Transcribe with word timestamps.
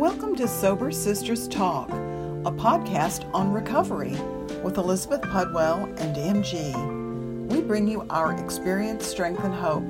Welcome 0.00 0.34
to 0.36 0.48
Sober 0.48 0.90
Sisters 0.90 1.46
Talk, 1.46 1.90
a 1.90 2.50
podcast 2.50 3.30
on 3.34 3.52
recovery 3.52 4.16
with 4.62 4.78
Elizabeth 4.78 5.20
Pudwell 5.20 5.84
and 6.00 6.16
MG. 6.16 7.48
We 7.48 7.60
bring 7.60 7.86
you 7.86 8.06
our 8.08 8.32
experience, 8.42 9.04
strength, 9.04 9.44
and 9.44 9.52
hope 9.52 9.84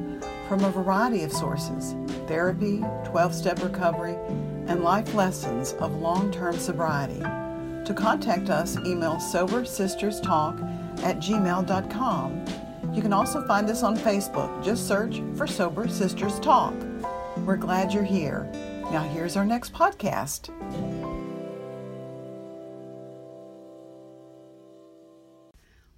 from 0.49 0.65
a 0.65 0.71
variety 0.73 1.23
of 1.23 1.31
sources 1.31 1.95
therapy, 2.27 2.83
12 3.05 3.33
step 3.33 3.63
recovery, 3.63 4.17
and 4.67 4.83
life 4.83 5.15
lessons 5.15 5.75
of 5.75 5.95
long 5.95 6.33
term 6.33 6.59
sobriety. 6.59 7.21
To 7.21 7.95
contact 7.95 8.51
us, 8.51 8.77
email 8.79 9.15
sobersisterstalk 9.15 11.05
at 11.05 11.19
gmail.com. 11.19 12.45
You 12.93 13.01
can 13.01 13.13
also 13.13 13.47
find 13.47 13.71
us 13.71 13.85
on 13.85 13.97
Facebook. 13.97 14.65
Just 14.65 14.89
search 14.89 15.23
for 15.37 15.47
Sober 15.47 15.87
Sisters 15.87 16.41
Talk. 16.41 16.75
We're 17.47 17.57
glad 17.57 17.93
you're 17.93 18.03
here. 18.03 18.51
Now, 18.91 19.03
here's 19.05 19.37
our 19.37 19.45
next 19.45 19.73
podcast. 19.73 20.51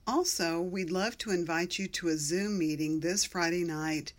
Also, 0.07 0.61
we'd 0.61 0.91
love 0.91 1.17
to 1.19 1.31
invite 1.31 1.79
you 1.79 1.89
to 1.89 2.09
a 2.09 2.19
Zoom 2.19 2.59
meeting 2.59 3.01
this 3.01 3.25
Friday 3.25 3.65
night 3.65 4.13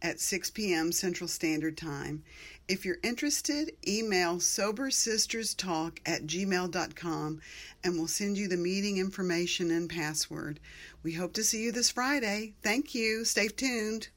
at 0.00 0.20
6 0.20 0.50
p.m. 0.52 0.92
Central 0.92 1.26
Standard 1.26 1.76
Time. 1.76 2.22
If 2.68 2.84
you're 2.84 2.98
interested, 3.02 3.72
email 3.86 4.36
sobersisterstalk 4.36 5.98
at 6.06 6.24
gmail.com 6.24 7.40
and 7.82 7.94
we'll 7.94 8.06
send 8.06 8.36
you 8.36 8.46
the 8.46 8.56
meeting 8.56 8.98
information 8.98 9.72
and 9.72 9.90
password. 9.90 10.60
We 11.02 11.14
hope 11.14 11.32
to 11.32 11.42
see 11.42 11.64
you 11.64 11.72
this 11.72 11.90
Friday. 11.90 12.52
Thank 12.62 12.94
you. 12.94 13.24
Stay 13.24 13.48
tuned. 13.48 14.10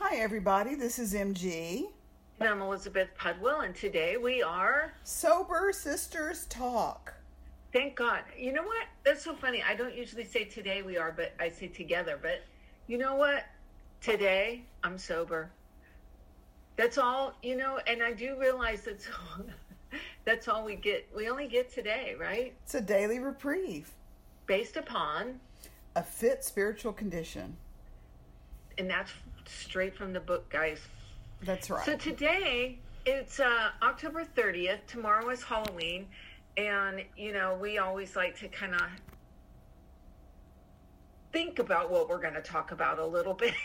Hi, 0.00 0.16
everybody. 0.16 0.74
This 0.74 0.98
is 0.98 1.14
MG. 1.14 1.86
And 2.40 2.48
I'm 2.48 2.62
Elizabeth 2.62 3.08
Pudwell, 3.18 3.60
and 3.66 3.74
today 3.74 4.16
we 4.16 4.42
are 4.42 4.94
Sober 5.04 5.72
Sisters 5.74 6.46
Talk. 6.46 7.12
Thank 7.70 7.96
God. 7.96 8.22
You 8.36 8.52
know 8.54 8.62
what? 8.62 8.86
That's 9.04 9.22
so 9.22 9.34
funny. 9.34 9.62
I 9.62 9.74
don't 9.74 9.94
usually 9.94 10.24
say 10.24 10.44
today 10.44 10.80
we 10.80 10.96
are, 10.96 11.12
but 11.12 11.34
I 11.38 11.50
say 11.50 11.68
together. 11.68 12.18
But 12.20 12.40
you 12.86 12.96
know 12.96 13.14
what? 13.14 13.44
Today 14.00 14.62
I'm 14.82 14.96
sober. 14.96 15.50
That's 16.76 16.96
all, 16.96 17.34
you 17.42 17.56
know, 17.56 17.78
and 17.86 18.02
I 18.02 18.14
do 18.14 18.38
realize 18.40 18.82
that's 18.82 19.06
all, 19.38 19.44
that's 20.24 20.48
all 20.48 20.64
we 20.64 20.76
get. 20.76 21.06
We 21.14 21.28
only 21.28 21.46
get 21.46 21.70
today, 21.70 22.16
right? 22.18 22.54
It's 22.64 22.74
a 22.74 22.80
daily 22.80 23.18
reprieve 23.18 23.90
Based 24.46 24.76
upon, 24.78 25.38
a 25.94 26.02
fit 26.02 26.42
spiritual 26.42 26.92
condition. 26.94 27.56
and 28.78 28.88
that's 28.88 29.12
straight 29.46 29.94
from 29.94 30.14
the 30.14 30.20
book, 30.20 30.48
guys. 30.48 30.80
That's 31.42 31.70
right. 31.70 31.84
So 31.84 31.96
today 31.96 32.78
it's 33.06 33.40
uh, 33.40 33.70
October 33.82 34.24
30th. 34.24 34.86
Tomorrow 34.86 35.30
is 35.30 35.42
Halloween, 35.42 36.06
and 36.56 37.02
you 37.16 37.32
know 37.32 37.56
we 37.60 37.78
always 37.78 38.14
like 38.14 38.38
to 38.40 38.48
kind 38.48 38.74
of 38.74 38.82
think 41.32 41.58
about 41.58 41.90
what 41.90 42.08
we're 42.08 42.20
going 42.20 42.34
to 42.34 42.42
talk 42.42 42.72
about 42.72 42.98
a 42.98 43.06
little 43.06 43.32
bit. 43.32 43.54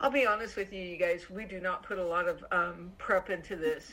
I'll 0.00 0.10
be 0.10 0.26
honest 0.26 0.56
with 0.56 0.72
you, 0.72 0.82
you 0.82 0.96
guys. 0.96 1.30
We 1.30 1.44
do 1.44 1.60
not 1.60 1.82
put 1.84 1.98
a 1.98 2.04
lot 2.04 2.28
of 2.28 2.44
um, 2.50 2.90
prep 2.98 3.30
into 3.30 3.54
this, 3.54 3.92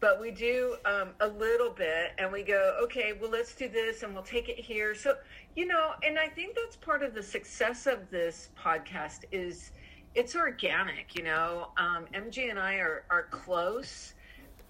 but 0.00 0.18
we 0.18 0.30
do 0.30 0.76
um, 0.86 1.10
a 1.20 1.28
little 1.28 1.70
bit, 1.70 2.12
and 2.16 2.32
we 2.32 2.42
go, 2.42 2.78
okay, 2.84 3.12
well, 3.20 3.30
let's 3.30 3.54
do 3.54 3.68
this, 3.68 4.02
and 4.02 4.14
we'll 4.14 4.22
take 4.22 4.48
it 4.48 4.58
here. 4.58 4.94
So 4.94 5.16
you 5.54 5.66
know, 5.66 5.92
and 6.02 6.18
I 6.18 6.28
think 6.28 6.56
that's 6.56 6.76
part 6.76 7.02
of 7.02 7.12
the 7.12 7.22
success 7.22 7.86
of 7.86 8.08
this 8.08 8.48
podcast 8.58 9.24
is 9.32 9.72
it's 10.14 10.36
organic. 10.36 11.14
You 11.16 11.24
know, 11.24 11.68
um, 11.76 12.06
MG 12.14 12.50
and 12.50 12.58
I 12.58 12.74
are 12.76 13.04
are 13.10 13.24
close, 13.30 14.14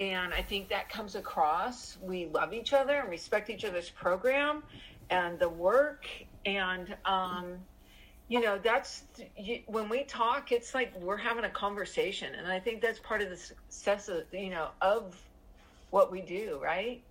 and 0.01 0.33
I 0.33 0.43
think 0.43 0.69
that 0.69 0.89
comes 0.89 1.15
across. 1.15 1.99
We 2.03 2.27
love 2.27 2.53
each 2.53 2.73
other 2.73 3.01
and 3.01 3.09
respect 3.09 3.51
each 3.51 3.65
other's 3.65 3.91
program 3.91 4.63
and 5.11 5.39
the 5.39 5.49
work, 5.49 6.07
and 6.45 6.95
um, 7.05 7.55
you 8.29 8.41
know, 8.41 8.59
that's 8.59 9.05
you, 9.37 9.61
when 9.67 9.89
we 9.89 10.05
talk. 10.05 10.53
It's 10.53 10.75
like 10.75 10.95
we're 11.01 11.17
having 11.17 11.45
a 11.45 11.51
conversation, 11.51 12.35
and 12.35 12.47
I 12.47 12.61
think 12.61 12.83
that's 12.83 12.99
part 12.99 13.23
of 13.23 13.31
the 13.31 13.37
success 13.37 14.09
of 14.09 14.25
you 14.33 14.51
know 14.51 14.69
of 14.83 15.17
what 15.91 16.13
we 16.13 16.21
do, 16.21 16.61
right? 16.63 17.03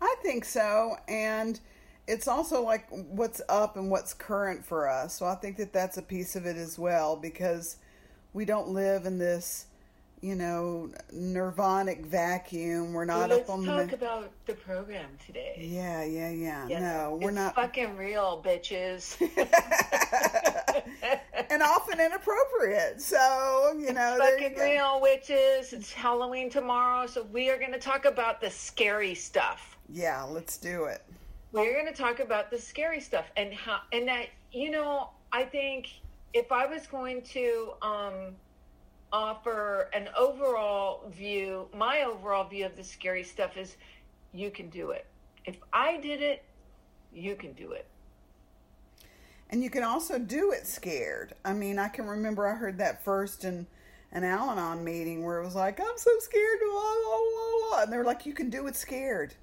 I 0.00 0.16
think 0.22 0.44
so. 0.44 0.96
And 1.06 1.60
it's 2.06 2.26
also 2.28 2.62
like 2.62 2.86
what's 2.90 3.40
up 3.48 3.76
and 3.76 3.90
what's 3.90 4.12
current 4.14 4.64
for 4.64 4.88
us. 4.88 5.14
So 5.14 5.26
I 5.26 5.34
think 5.36 5.56
that 5.58 5.72
that's 5.72 5.96
a 5.96 6.02
piece 6.02 6.36
of 6.36 6.46
it 6.46 6.56
as 6.56 6.78
well 6.78 7.16
because 7.16 7.76
we 8.32 8.44
don't 8.44 8.68
live 8.68 9.06
in 9.06 9.18
this, 9.18 9.66
you 10.20 10.34
know, 10.34 10.90
nirvanic 11.12 12.04
vacuum. 12.06 12.92
We're 12.92 13.04
not 13.04 13.30
Well, 13.30 13.40
up 13.40 13.50
on 13.50 13.64
let's 13.66 13.90
the. 13.90 13.96
talk 13.98 14.02
about 14.02 14.30
the 14.46 14.54
program 14.54 15.10
today. 15.24 15.56
yeah, 15.60 16.02
yeah, 16.04 16.30
yeah. 16.30 16.66
Yes, 16.68 16.80
no, 16.80 17.18
we're 17.20 17.28
it's 17.30 17.36
not. 17.36 17.54
fucking 17.54 17.96
real, 17.96 18.42
bitches. 18.44 19.16
and 21.50 21.62
often 21.62 22.00
inappropriate. 22.00 23.00
So, 23.00 23.74
you 23.78 23.92
know, 23.92 24.14
you 24.16 24.18
fucking 24.18 24.54
go. 24.56 24.64
real 24.64 25.00
witches. 25.00 25.72
It's 25.72 25.92
Halloween 25.92 26.50
tomorrow, 26.50 27.06
so 27.06 27.24
we 27.32 27.50
are 27.50 27.58
going 27.58 27.72
to 27.72 27.78
talk 27.78 28.04
about 28.04 28.40
the 28.40 28.50
scary 28.50 29.14
stuff. 29.14 29.76
Yeah, 29.88 30.22
let's 30.22 30.56
do 30.56 30.84
it. 30.84 31.02
We're 31.52 31.74
going 31.74 31.86
to 31.86 31.92
talk 31.92 32.20
about 32.20 32.50
the 32.50 32.58
scary 32.58 33.00
stuff 33.00 33.26
and 33.36 33.52
how, 33.52 33.80
and 33.92 34.08
that 34.08 34.28
you 34.52 34.70
know, 34.70 35.10
I 35.32 35.44
think 35.44 35.88
if 36.32 36.50
I 36.50 36.66
was 36.66 36.86
going 36.86 37.22
to 37.22 37.72
um, 37.82 38.34
offer 39.12 39.90
an 39.92 40.08
overall 40.18 41.08
view, 41.10 41.68
my 41.74 42.02
overall 42.02 42.48
view 42.48 42.64
of 42.64 42.76
the 42.76 42.84
scary 42.84 43.22
stuff 43.22 43.56
is, 43.56 43.76
you 44.32 44.50
can 44.50 44.70
do 44.70 44.90
it. 44.90 45.06
If 45.44 45.56
I 45.72 45.98
did 45.98 46.22
it, 46.22 46.42
you 47.12 47.34
can 47.34 47.52
do 47.52 47.72
it. 47.72 47.86
And 49.50 49.62
you 49.62 49.68
can 49.68 49.82
also 49.82 50.18
do 50.18 50.52
it 50.52 50.66
scared. 50.66 51.34
I 51.44 51.52
mean, 51.52 51.78
I 51.78 51.88
can 51.88 52.06
remember 52.06 52.46
I 52.46 52.54
heard 52.54 52.78
that 52.78 53.04
first 53.04 53.44
in 53.44 53.66
an 54.10 54.24
Al 54.24 54.48
Anon 54.48 54.82
meeting 54.82 55.22
where 55.22 55.40
it 55.40 55.44
was 55.44 55.54
like, 55.54 55.78
I'm 55.78 55.96
so 55.96 56.10
scared. 56.20 56.58
Blah, 56.60 56.70
blah, 56.70 57.18
blah, 57.18 57.68
blah. 57.68 57.82
And 57.82 57.92
they're 57.92 58.04
like, 58.04 58.24
you 58.24 58.32
can 58.32 58.48
do 58.48 58.66
it 58.66 58.76
scared. 58.76 59.34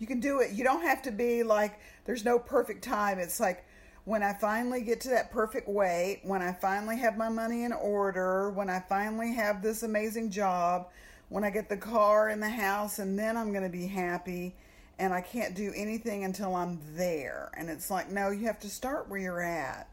You 0.00 0.06
can 0.06 0.18
do 0.18 0.40
it. 0.40 0.52
You 0.52 0.64
don't 0.64 0.82
have 0.82 1.02
to 1.02 1.12
be 1.12 1.44
like, 1.44 1.78
there's 2.06 2.24
no 2.24 2.38
perfect 2.38 2.82
time. 2.82 3.18
It's 3.18 3.38
like, 3.38 3.64
when 4.04 4.22
I 4.22 4.32
finally 4.32 4.80
get 4.80 5.00
to 5.02 5.10
that 5.10 5.30
perfect 5.30 5.68
weight, 5.68 6.20
when 6.24 6.40
I 6.42 6.52
finally 6.52 6.96
have 6.96 7.16
my 7.18 7.28
money 7.28 7.64
in 7.64 7.72
order, 7.72 8.50
when 8.50 8.70
I 8.70 8.80
finally 8.80 9.34
have 9.34 9.62
this 9.62 9.82
amazing 9.82 10.30
job, 10.30 10.88
when 11.28 11.44
I 11.44 11.50
get 11.50 11.68
the 11.68 11.76
car 11.76 12.28
and 12.28 12.42
the 12.42 12.48
house, 12.48 12.98
and 12.98 13.18
then 13.18 13.36
I'm 13.36 13.52
going 13.52 13.62
to 13.62 13.70
be 13.70 13.86
happy. 13.86 14.54
And 14.98 15.12
I 15.12 15.20
can't 15.20 15.54
do 15.54 15.72
anything 15.76 16.24
until 16.24 16.54
I'm 16.56 16.80
there. 16.94 17.50
And 17.56 17.68
it's 17.70 17.90
like, 17.90 18.10
no, 18.10 18.30
you 18.30 18.46
have 18.46 18.58
to 18.60 18.68
start 18.68 19.08
where 19.08 19.20
you're 19.20 19.42
at. 19.42 19.88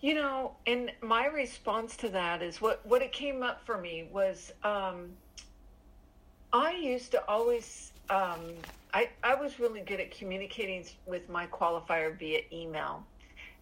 You 0.00 0.14
know, 0.14 0.56
and 0.66 0.92
my 1.00 1.26
response 1.26 1.96
to 1.98 2.08
that 2.10 2.42
is 2.42 2.60
what 2.60 2.84
what 2.86 3.02
it 3.02 3.12
came 3.12 3.42
up 3.42 3.64
for 3.64 3.78
me 3.78 4.08
was 4.12 4.52
um, 4.62 5.10
I 6.52 6.72
used 6.72 7.10
to 7.12 7.24
always 7.26 7.92
um, 8.10 8.54
I 8.94 9.08
I 9.22 9.34
was 9.34 9.58
really 9.58 9.80
good 9.80 10.00
at 10.00 10.10
communicating 10.10 10.84
with 11.06 11.28
my 11.28 11.46
qualifier 11.46 12.16
via 12.18 12.40
email, 12.52 13.04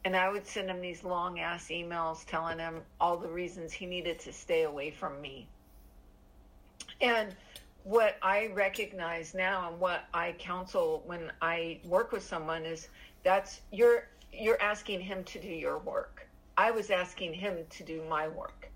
and 0.04 0.14
I 0.14 0.30
would 0.30 0.46
send 0.46 0.70
him 0.70 0.80
these 0.80 1.04
long 1.04 1.40
ass 1.40 1.68
emails 1.68 2.24
telling 2.26 2.58
him 2.58 2.82
all 3.00 3.16
the 3.16 3.28
reasons 3.28 3.72
he 3.72 3.86
needed 3.86 4.18
to 4.20 4.32
stay 4.32 4.62
away 4.62 4.90
from 4.90 5.20
me. 5.20 5.46
And 7.00 7.34
what 7.84 8.16
I 8.22 8.48
recognize 8.54 9.34
now 9.34 9.68
and 9.68 9.78
what 9.78 10.04
I 10.14 10.32
counsel 10.38 11.02
when 11.06 11.30
I 11.42 11.80
work 11.84 12.12
with 12.12 12.22
someone 12.22 12.64
is 12.64 12.88
that's 13.22 13.60
you're 13.72 14.08
you're 14.32 14.60
asking 14.60 15.00
him 15.00 15.24
to 15.24 15.40
do 15.40 15.48
your 15.48 15.78
work. 15.78 16.26
I 16.56 16.70
was 16.70 16.90
asking 16.90 17.34
him 17.34 17.58
to 17.70 17.82
do 17.82 18.02
my 18.08 18.28
work. 18.28 18.68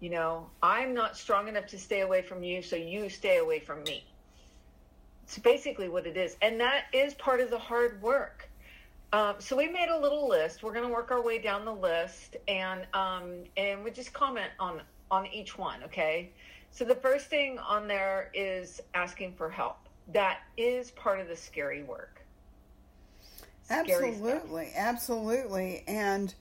You 0.00 0.10
know, 0.10 0.50
I'm 0.62 0.94
not 0.94 1.16
strong 1.16 1.48
enough 1.48 1.66
to 1.68 1.78
stay 1.78 2.00
away 2.00 2.22
from 2.22 2.42
you, 2.42 2.62
so 2.62 2.76
you 2.76 3.08
stay 3.08 3.38
away 3.38 3.60
from 3.60 3.82
me. 3.84 4.04
It's 5.32 5.38
basically 5.38 5.88
what 5.88 6.06
it 6.06 6.18
is. 6.18 6.36
And 6.42 6.60
that 6.60 6.88
is 6.92 7.14
part 7.14 7.40
of 7.40 7.48
the 7.48 7.58
hard 7.58 8.02
work. 8.02 8.50
Um, 9.14 9.36
so 9.38 9.56
we 9.56 9.66
made 9.66 9.88
a 9.88 9.98
little 9.98 10.28
list. 10.28 10.62
We're 10.62 10.74
going 10.74 10.86
to 10.86 10.92
work 10.92 11.10
our 11.10 11.22
way 11.22 11.38
down 11.38 11.64
the 11.64 11.74
list, 11.74 12.36
and 12.48 12.86
um, 12.92 13.44
and 13.56 13.82
we 13.82 13.90
just 13.92 14.12
comment 14.12 14.50
on 14.60 14.82
on 15.10 15.26
each 15.28 15.56
one. 15.56 15.82
Okay. 15.84 16.32
So 16.70 16.84
the 16.84 16.94
first 16.94 17.28
thing 17.28 17.58
on 17.58 17.88
there 17.88 18.30
is 18.34 18.82
asking 18.92 19.32
for 19.32 19.48
help. 19.48 19.78
That 20.12 20.40
is 20.58 20.90
part 20.90 21.18
of 21.18 21.28
the 21.28 21.36
scary 21.36 21.82
work. 21.82 22.20
Absolutely, 23.70 24.72
absolutely. 24.76 25.82
And 25.86 26.34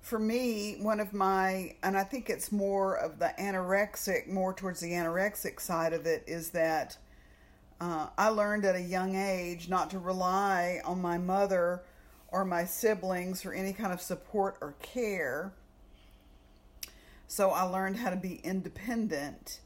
for 0.00 0.18
me, 0.18 0.78
one 0.80 1.00
of 1.00 1.12
my, 1.12 1.74
and 1.82 1.98
I 1.98 2.04
think 2.04 2.30
it's 2.30 2.50
more 2.50 2.94
of 2.94 3.18
the 3.18 3.34
anorexic, 3.38 4.26
more 4.26 4.54
towards 4.54 4.80
the 4.80 4.92
anorexic 4.92 5.60
side 5.60 5.92
of 5.92 6.06
it, 6.06 6.24
is 6.26 6.50
that 6.50 6.96
uh, 7.80 8.08
I 8.16 8.28
learned 8.28 8.64
at 8.64 8.74
a 8.74 8.80
young 8.80 9.14
age 9.14 9.68
not 9.68 9.90
to 9.90 9.98
rely 9.98 10.80
on 10.84 11.00
my 11.00 11.18
mother 11.18 11.82
or 12.28 12.44
my 12.44 12.64
siblings 12.64 13.42
for 13.42 13.52
any 13.52 13.72
kind 13.72 13.92
of 13.92 14.00
support 14.00 14.56
or 14.60 14.74
care. 14.82 15.52
So 17.28 17.50
I 17.50 17.62
learned 17.62 17.96
how 17.96 18.10
to 18.10 18.16
be 18.16 18.40
independent 18.42 19.60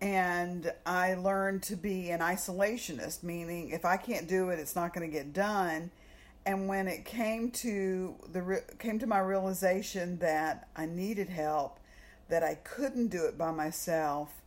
and 0.00 0.72
I 0.84 1.14
learned 1.14 1.62
to 1.64 1.76
be 1.76 2.10
an 2.10 2.18
isolationist, 2.20 3.22
meaning 3.22 3.70
if 3.70 3.84
I 3.84 3.96
can't 3.96 4.26
do 4.26 4.50
it, 4.50 4.58
it's 4.58 4.74
not 4.74 4.92
going 4.92 5.08
to 5.08 5.12
get 5.16 5.32
done. 5.32 5.92
And 6.44 6.66
when 6.66 6.88
it 6.88 7.04
came 7.04 7.52
to 7.52 8.16
the 8.32 8.64
came 8.80 8.98
to 8.98 9.06
my 9.06 9.20
realization 9.20 10.18
that 10.18 10.68
I 10.74 10.86
needed 10.86 11.28
help, 11.28 11.78
that 12.28 12.42
I 12.42 12.56
couldn't 12.64 13.08
do 13.08 13.26
it 13.26 13.38
by 13.38 13.52
myself, 13.52 14.42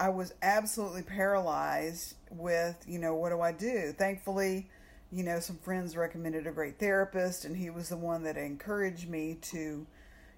I 0.00 0.08
was 0.08 0.34
absolutely 0.42 1.02
paralyzed 1.02 2.14
with, 2.32 2.84
you 2.86 2.98
know, 2.98 3.14
what 3.14 3.30
do 3.30 3.40
I 3.40 3.52
do? 3.52 3.92
Thankfully, 3.96 4.68
you 5.10 5.22
know, 5.22 5.40
some 5.40 5.58
friends 5.58 5.96
recommended 5.96 6.46
a 6.46 6.52
great 6.52 6.78
therapist, 6.78 7.44
and 7.44 7.56
he 7.56 7.70
was 7.70 7.88
the 7.88 7.96
one 7.96 8.22
that 8.24 8.36
encouraged 8.36 9.08
me 9.08 9.38
to, 9.42 9.86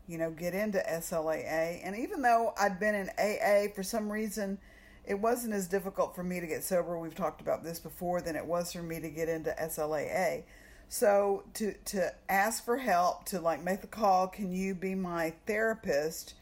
you 0.08 0.18
know, 0.18 0.30
get 0.30 0.54
into 0.54 0.78
SLAA. 0.78 1.80
And 1.84 1.96
even 1.96 2.22
though 2.22 2.52
I'd 2.58 2.80
been 2.80 2.94
in 2.94 3.10
AA, 3.18 3.72
for 3.74 3.82
some 3.82 4.10
reason, 4.10 4.58
it 5.04 5.18
wasn't 5.20 5.54
as 5.54 5.68
difficult 5.68 6.14
for 6.16 6.22
me 6.22 6.40
to 6.40 6.46
get 6.46 6.64
sober. 6.64 6.98
We've 6.98 7.14
talked 7.14 7.40
about 7.40 7.62
this 7.62 7.78
before 7.78 8.20
than 8.20 8.36
it 8.36 8.46
was 8.46 8.72
for 8.72 8.82
me 8.82 9.00
to 9.00 9.10
get 9.10 9.28
into 9.28 9.54
SLAA. 9.60 10.44
So 10.88 11.44
to 11.54 11.74
to 11.86 12.14
ask 12.28 12.64
for 12.64 12.76
help, 12.78 13.24
to 13.26 13.40
like 13.40 13.62
make 13.62 13.80
the 13.80 13.86
call, 13.86 14.28
can 14.28 14.52
you 14.52 14.74
be 14.74 14.94
my 14.94 15.34
therapist? 15.46 16.34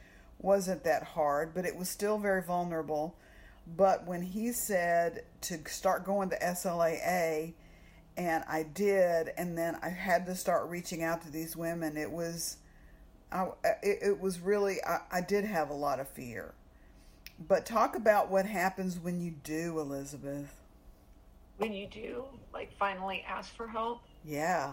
wasn't 0.43 0.85
that 0.85 1.05
hard, 1.05 1.55
but 1.55 1.65
it 1.65 1.77
was 1.77 1.89
still 1.89 2.19
very 2.19 2.43
vulnerable. 2.43 3.17
But 3.67 4.07
when 4.07 4.23
he 4.23 4.53
said 4.53 5.25
to 5.43 5.59
start 5.67 6.05
going 6.05 6.31
to 6.31 6.39
SLAA, 6.39 7.55
and 8.17 8.45
I 8.49 8.65
did, 8.65 9.31
and 9.39 9.57
then 9.57 9.79
I 9.83 9.89
had 9.89 10.27
to 10.27 10.35
start 10.35 10.69
reaching 10.69 11.03
out 11.03 11.23
to 11.23 11.31
these 11.31 11.57
women, 11.57 11.97
it 11.97 12.11
was, 12.11 12.59
I, 13.31 13.49
it, 13.83 13.99
it 14.03 14.21
was 14.21 14.41
really, 14.41 14.83
I, 14.85 15.01
I 15.11 15.21
did 15.21 15.45
have 15.45 15.71
a 15.71 15.75
lot 15.75 16.01
of 16.01 16.09
fear. 16.09 16.55
But 17.49 17.65
talk 17.65 17.97
about 17.97 18.31
what 18.31 18.47
happens 18.47 18.99
when 18.99 19.21
you 19.21 19.33
do, 19.43 19.79
Elizabeth. 19.81 20.55
When 21.57 21.73
you 21.73 21.87
do, 21.87 22.25
like 22.53 22.73
finally 22.79 23.25
ask 23.27 23.55
for 23.55 23.67
help? 23.67 24.03
Yeah. 24.25 24.73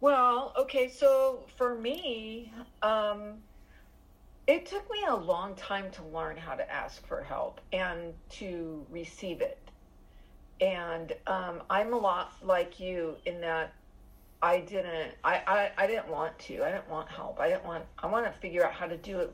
Well, 0.00 0.52
okay, 0.58 0.88
so 0.88 1.44
for 1.56 1.74
me, 1.74 2.52
um, 2.82 3.34
it 4.46 4.66
took 4.66 4.90
me 4.90 4.98
a 5.08 5.14
long 5.14 5.54
time 5.54 5.90
to 5.92 6.04
learn 6.04 6.36
how 6.36 6.54
to 6.54 6.70
ask 6.70 7.06
for 7.06 7.22
help 7.22 7.60
and 7.72 8.12
to 8.28 8.84
receive 8.90 9.40
it. 9.40 9.58
And 10.60 11.12
um, 11.26 11.62
I'm 11.70 11.92
a 11.92 11.98
lot 11.98 12.34
like 12.42 12.78
you 12.78 13.16
in 13.26 13.40
that 13.40 13.72
I 14.42 14.60
didn't 14.60 15.12
I, 15.24 15.42
I, 15.46 15.70
I 15.84 15.86
didn't 15.86 16.08
want 16.08 16.38
to. 16.40 16.62
I 16.62 16.70
didn't 16.70 16.88
want 16.90 17.08
help. 17.08 17.40
I 17.40 17.48
didn't 17.48 17.64
want 17.64 17.84
I 17.98 18.06
want 18.06 18.26
to 18.26 18.32
figure 18.40 18.64
out 18.64 18.72
how 18.72 18.86
to 18.86 18.96
do 18.98 19.18
it 19.20 19.32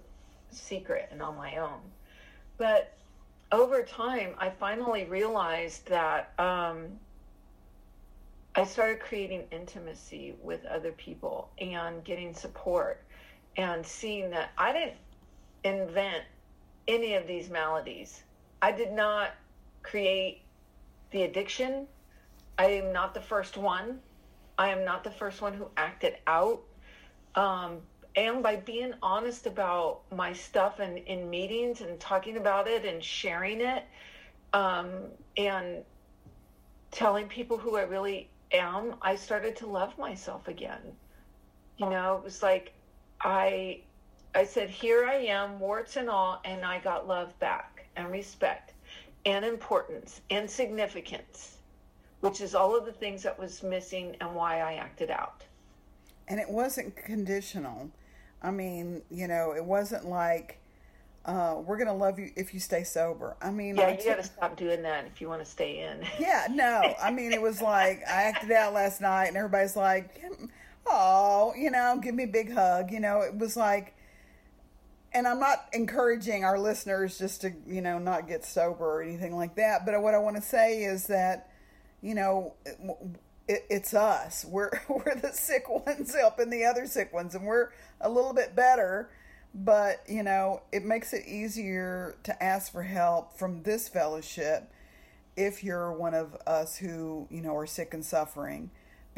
secret 0.51 1.09
and 1.11 1.21
on 1.21 1.37
my 1.37 1.57
own. 1.57 1.81
But 2.57 2.97
over 3.51 3.83
time 3.83 4.35
I 4.39 4.51
finally 4.51 5.05
realized 5.05 5.89
that 5.89 6.33
um, 6.39 6.87
I 8.55 8.65
started 8.65 9.01
creating 9.01 9.45
intimacy 9.51 10.35
with 10.43 10.65
other 10.67 10.93
people 10.93 11.51
and 11.59 12.05
getting 12.05 12.33
support 12.33 13.03
and 13.57 13.85
seeing 13.85 14.31
that 14.31 14.51
I 14.57 14.73
didn't 14.73 14.97
invent 15.65 16.25
any 16.89 17.15
of 17.15 17.27
these 17.27 17.51
maladies. 17.51 18.23
I 18.63 18.73
did 18.73 18.93
not 18.93 19.33
create 19.83 20.43
the 21.11 21.23
addiction. 21.23 21.87
I 22.59 22.67
am 22.67 22.93
not 22.93 23.15
the 23.15 23.21
first 23.21 23.57
one. 23.57 24.01
I 24.59 24.69
am 24.69 24.85
not 24.85 25.05
the 25.05 25.11
first 25.11 25.41
one 25.41 25.55
who 25.55 25.69
acted 25.77 26.17
out. 26.27 26.61
Um, 27.35 27.79
and 28.17 28.43
by 28.43 28.57
being 28.57 28.93
honest 29.03 29.47
about 29.47 30.01
my 30.15 30.33
stuff 30.33 30.81
and 30.81 30.99
in 30.99 31.31
meetings 31.31 31.81
and 31.81 31.99
talking 32.01 32.37
about 32.37 32.69
it 32.69 32.85
and 32.85 33.03
sharing 33.03 33.61
it 33.61 33.85
um, 34.53 34.91
and 35.37 35.85
telling 36.91 37.29
people 37.29 37.57
who 37.57 37.77
I 37.77 37.83
really 37.83 38.29
am, 38.53 38.97
I 39.01 39.15
started 39.15 39.57
to 39.57 39.67
love 39.67 39.97
myself 39.97 40.49
again. 40.49 40.81
You 41.77 41.89
know, 41.89 42.17
it 42.17 42.25
was 42.25 42.43
like 42.43 42.73
I 43.23 43.81
I 44.35 44.45
said, 44.45 44.71
Here 44.71 45.07
I 45.07 45.17
am, 45.17 45.59
warts 45.59 45.97
and 45.97 46.09
all, 46.09 46.41
and 46.45 46.65
I 46.65 46.79
got 46.79 47.09
love 47.09 47.39
back 47.39 47.87
and 47.97 48.11
respect 48.11 48.73
and 49.27 49.45
importance 49.45 50.21
and 50.31 50.49
significance, 50.49 51.59
which 52.21 52.41
is 52.41 52.55
all 52.55 52.77
of 52.77 52.87
the 52.87 52.93
things 52.93 53.23
that 53.23 53.39
was 53.39 53.63
missing 53.63 54.17
and 54.21 54.35
why 54.35 54.61
I 54.61 54.75
acted 54.75 55.11
out. 55.11 55.45
And 56.29 56.39
it 56.39 56.49
wasn't 56.49 56.97
conditional. 56.97 57.91
I 58.43 58.51
mean, 58.51 59.03
you 59.11 59.27
know, 59.27 59.53
it 59.55 59.65
wasn't 59.65 60.07
like, 60.07 60.59
uh, 61.27 61.57
we're 61.63 61.77
going 61.77 61.89
to 61.89 61.93
love 61.93 62.19
you 62.19 62.31
if 62.37 62.55
you 62.55 62.61
stay 62.61 62.85
sober. 62.85 63.37
I 63.43 63.51
mean, 63.51 63.77
yeah, 63.77 63.91
you 63.91 64.05
got 64.05 64.17
to 64.17 64.23
stop 64.23 64.57
doing 64.57 64.81
that 64.83 65.07
if 65.07 65.21
you 65.21 65.29
want 65.29 65.45
to 65.45 65.51
stay 65.51 65.81
in. 65.81 66.07
yeah, 66.19 66.47
no. 66.51 66.95
I 67.03 67.11
mean, 67.11 67.33
it 67.33 67.43
was 67.43 67.61
like 67.61 68.03
I 68.09 68.23
acted 68.23 68.53
out 68.53 68.73
last 68.73 69.01
night, 69.01 69.27
and 69.27 69.37
everybody's 69.37 69.77
like, 69.77 70.23
"Oh, 70.91 71.55
you 71.57 71.71
know, 71.71 71.99
give 72.03 72.15
me 72.15 72.25
a 72.25 72.29
big 72.29 72.53
hug." 72.53 72.91
You 72.91 73.01
know, 73.01 73.21
it 73.21 73.37
was 73.37 73.57
like 73.57 73.95
and 75.13 75.27
I'm 75.27 75.41
not 75.41 75.67
encouraging 75.73 76.45
our 76.45 76.59
listeners 76.59 77.19
just 77.19 77.41
to, 77.41 77.53
you 77.67 77.81
know, 77.81 77.99
not 77.99 78.29
get 78.29 78.45
sober 78.45 78.85
or 78.85 79.03
anything 79.03 79.35
like 79.35 79.57
that. 79.57 79.85
But 79.85 80.01
what 80.03 80.15
I 80.15 80.19
want 80.19 80.37
to 80.37 80.43
say 80.43 80.85
is 80.85 81.09
that, 81.09 81.51
you 82.01 82.15
know, 82.15 82.55
it, 83.49 83.67
it's 83.69 83.93
us. 83.93 84.45
We're 84.45 84.71
we're 84.89 85.17
the 85.17 85.33
sick 85.33 85.69
ones 85.69 86.15
helping 86.15 86.51
the 86.51 86.65
other 86.65 86.87
sick 86.87 87.13
ones, 87.13 87.35
and 87.35 87.45
we're 87.45 87.71
a 88.01 88.09
little 88.09 88.33
bit 88.33 88.55
better. 88.55 89.11
But 89.53 90.05
you 90.09 90.23
know, 90.23 90.63
it 90.71 90.85
makes 90.85 91.13
it 91.13 91.27
easier 91.27 92.17
to 92.23 92.43
ask 92.43 92.71
for 92.71 92.85
help 92.85 93.37
from 93.37 93.65
this 93.65 93.89
fellowship 93.89 94.71
if 95.37 95.65
you're 95.65 95.93
one 95.93 96.15
of 96.15 96.37
us 96.47 96.77
who 96.77 97.27
you 97.31 97.41
know 97.41 97.57
are 97.57 97.67
sick 97.67 97.93
and 97.93 98.05
suffering 98.05 98.71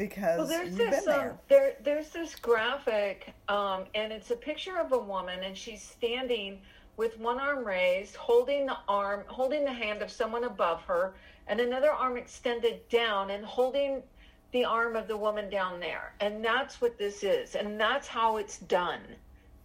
because 0.07 0.37
well, 0.37 0.47
there's 0.47 0.75
this 0.75 1.07
um, 1.07 1.31
there. 1.47 1.77
there's 1.81 2.09
this 2.09 2.35
graphic 2.35 3.33
um, 3.47 3.85
and 3.95 4.11
it's 4.11 4.31
a 4.31 4.35
picture 4.35 4.77
of 4.77 4.91
a 4.91 4.97
woman 4.97 5.43
and 5.43 5.57
she's 5.57 5.81
standing 5.81 6.59
with 6.97 7.17
one 7.19 7.39
arm 7.39 7.63
raised 7.63 8.13
holding 8.17 8.65
the 8.65 8.75
arm 8.89 9.23
holding 9.27 9.63
the 9.63 9.71
hand 9.71 10.01
of 10.01 10.11
someone 10.11 10.43
above 10.43 10.81
her 10.81 11.13
and 11.47 11.61
another 11.61 11.89
arm 11.89 12.17
extended 12.17 12.85
down 12.89 13.31
and 13.31 13.45
holding 13.45 14.03
the 14.51 14.65
arm 14.65 14.97
of 14.97 15.07
the 15.07 15.15
woman 15.15 15.49
down 15.49 15.79
there. 15.79 16.13
And 16.19 16.43
that's 16.43 16.81
what 16.81 16.97
this 16.97 17.23
is 17.23 17.55
and 17.55 17.79
that's 17.79 18.07
how 18.09 18.35
it's 18.35 18.57
done 18.57 19.01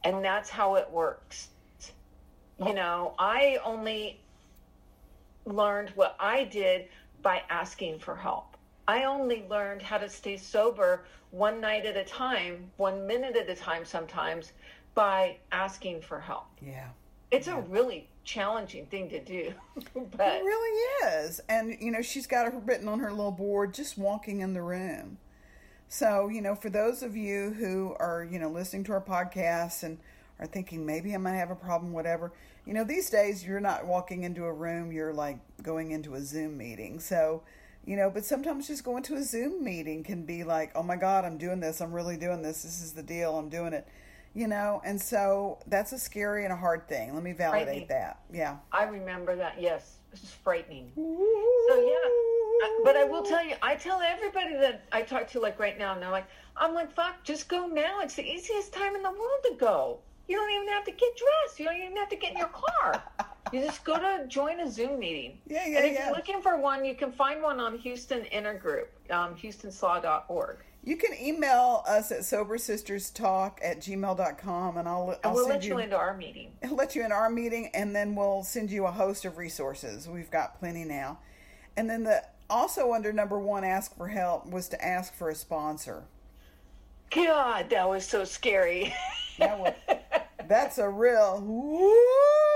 and 0.04 0.24
that's 0.24 0.48
how 0.48 0.76
it 0.76 0.88
works. 0.88 1.48
You 2.64 2.74
know 2.74 3.14
i 3.18 3.58
only 3.64 4.20
learned 5.46 5.90
what 5.96 6.14
i 6.20 6.44
did 6.44 6.88
by 7.22 7.42
asking 7.50 7.98
for 7.98 8.14
help 8.14 8.57
I 8.88 9.04
only 9.04 9.44
learned 9.50 9.82
how 9.82 9.98
to 9.98 10.08
stay 10.08 10.38
sober 10.38 11.04
one 11.30 11.60
night 11.60 11.84
at 11.84 11.96
a 11.96 12.04
time, 12.04 12.70
one 12.78 13.06
minute 13.06 13.36
at 13.36 13.48
a 13.50 13.54
time 13.54 13.84
sometimes 13.84 14.52
by 14.94 15.36
asking 15.52 16.00
for 16.00 16.18
help. 16.18 16.46
Yeah. 16.62 16.88
It's 17.30 17.46
yeah. 17.46 17.58
a 17.58 17.60
really 17.60 18.08
challenging 18.24 18.86
thing 18.86 19.10
to 19.10 19.20
do. 19.22 19.52
but 19.94 20.36
it 20.36 20.42
really 20.42 21.06
is. 21.06 21.40
And 21.50 21.76
you 21.78 21.90
know, 21.90 22.00
she's 22.00 22.26
got 22.26 22.46
it 22.46 22.54
written 22.64 22.88
on 22.88 22.98
her 23.00 23.10
little 23.10 23.30
board 23.30 23.74
just 23.74 23.98
walking 23.98 24.40
in 24.40 24.54
the 24.54 24.62
room. 24.62 25.18
So, 25.88 26.28
you 26.28 26.40
know, 26.40 26.54
for 26.54 26.70
those 26.70 27.02
of 27.02 27.14
you 27.14 27.54
who 27.58 27.94
are, 28.00 28.26
you 28.30 28.38
know, 28.38 28.48
listening 28.48 28.84
to 28.84 28.92
our 28.92 29.00
podcast 29.02 29.82
and 29.82 29.98
are 30.40 30.46
thinking 30.46 30.86
maybe 30.86 31.14
I 31.14 31.18
might 31.18 31.36
have 31.36 31.50
a 31.50 31.54
problem, 31.54 31.92
whatever, 31.92 32.32
you 32.66 32.72
know, 32.72 32.84
these 32.84 33.10
days 33.10 33.44
you're 33.44 33.60
not 33.60 33.86
walking 33.86 34.22
into 34.22 34.44
a 34.44 34.52
room, 34.52 34.92
you're 34.92 35.14
like 35.14 35.38
going 35.62 35.90
into 35.90 36.14
a 36.14 36.22
Zoom 36.22 36.56
meeting. 36.56 37.00
So, 37.00 37.42
you 37.88 37.96
know 37.96 38.10
but 38.10 38.22
sometimes 38.22 38.68
just 38.68 38.84
going 38.84 39.02
to 39.02 39.14
a 39.14 39.22
zoom 39.22 39.64
meeting 39.64 40.04
can 40.04 40.26
be 40.26 40.44
like 40.44 40.70
oh 40.74 40.82
my 40.82 40.94
god 40.94 41.24
i'm 41.24 41.38
doing 41.38 41.58
this. 41.58 41.80
I'm 41.80 41.92
really 41.92 42.18
doing 42.18 42.42
this. 42.42 42.62
This 42.62 42.82
is 42.82 42.92
the 42.92 43.02
deal. 43.02 43.36
I'm 43.36 43.48
doing 43.48 43.72
it. 43.72 43.88
You 44.34 44.46
know 44.46 44.82
and 44.84 45.00
so 45.00 45.58
that's 45.66 45.92
a 45.92 45.98
scary 45.98 46.44
and 46.44 46.52
a 46.52 46.56
hard 46.56 46.86
thing. 46.86 47.14
Let 47.14 47.22
me 47.22 47.32
validate 47.32 47.88
that. 47.88 48.20
Yeah. 48.30 48.58
I 48.72 48.84
remember 48.84 49.34
that. 49.36 49.56
Yes. 49.58 49.96
This 50.10 50.22
is 50.22 50.30
frightening. 50.30 50.92
So 50.94 51.76
yeah. 51.80 52.84
But 52.84 52.96
i 52.96 53.04
will 53.04 53.22
tell 53.22 53.44
you 53.44 53.54
i 53.62 53.74
tell 53.74 54.02
everybody 54.02 54.52
that 54.52 54.84
i 54.92 55.00
talk 55.00 55.26
to 55.28 55.40
like 55.40 55.58
right 55.58 55.78
now 55.78 55.94
and 55.94 56.02
they're 56.02 56.10
like 56.10 56.28
i'm 56.58 56.74
like 56.74 56.92
fuck 56.94 57.24
just 57.24 57.48
go 57.48 57.66
now. 57.66 58.00
It's 58.00 58.16
the 58.16 58.30
easiest 58.30 58.74
time 58.74 58.96
in 58.96 59.02
the 59.02 59.10
world 59.10 59.42
to 59.44 59.54
go. 59.58 60.00
You 60.28 60.36
don't 60.36 60.50
even 60.50 60.68
have 60.68 60.84
to 60.84 60.90
get 60.90 61.08
dressed. 61.16 61.58
You 61.58 61.64
don't 61.64 61.78
even 61.78 61.96
have 61.96 62.10
to 62.10 62.16
get 62.16 62.32
in 62.32 62.38
your 62.38 62.48
car 62.48 63.02
You 63.52 63.60
just 63.60 63.84
go 63.84 63.98
to 63.98 64.26
join 64.26 64.60
a 64.60 64.70
Zoom 64.70 64.98
meeting. 64.98 65.38
Yeah, 65.46 65.66
yeah, 65.66 65.78
And 65.78 65.86
if 65.86 65.92
yeah. 65.92 66.06
you're 66.06 66.16
looking 66.16 66.42
for 66.42 66.58
one, 66.58 66.84
you 66.84 66.94
can 66.94 67.12
find 67.12 67.42
one 67.42 67.60
on 67.60 67.78
Houston 67.78 68.24
Inner 68.26 68.58
Intergroup, 68.58 68.86
um, 69.10 69.34
houstonslaw.org. 69.34 70.58
You 70.84 70.96
can 70.96 71.12
email 71.20 71.82
us 71.86 72.12
at 72.12 72.20
sobersisterstalk 72.20 73.58
at 73.62 73.80
gmail.com 73.80 74.76
and 74.76 74.88
I'll, 74.88 74.94
I'll 74.94 75.18
and 75.24 75.34
we'll 75.34 75.46
send 75.46 75.60
let 75.60 75.64
you, 75.64 75.74
you 75.74 75.78
into 75.80 75.96
our 75.96 76.16
meeting. 76.16 76.52
I'll 76.64 76.74
let 76.76 76.94
you 76.94 77.04
in 77.04 77.12
our 77.12 77.28
meeting 77.28 77.70
and 77.74 77.94
then 77.94 78.14
we'll 78.14 78.42
send 78.42 78.70
you 78.70 78.86
a 78.86 78.90
host 78.90 79.24
of 79.24 79.36
resources. 79.38 80.08
We've 80.08 80.30
got 80.30 80.58
plenty 80.58 80.84
now. 80.84 81.18
And 81.76 81.90
then 81.90 82.04
the 82.04 82.24
also 82.48 82.92
under 82.92 83.12
number 83.12 83.38
one 83.38 83.64
ask 83.64 83.96
for 83.96 84.08
help 84.08 84.46
was 84.46 84.68
to 84.68 84.84
ask 84.84 85.14
for 85.14 85.28
a 85.28 85.34
sponsor. 85.34 86.04
God, 87.14 87.70
that 87.70 87.88
was 87.88 88.06
so 88.06 88.24
scary. 88.24 88.94
that 89.38 89.58
was 89.58 89.74
That's 90.48 90.78
a 90.78 90.88
real. 90.88 91.44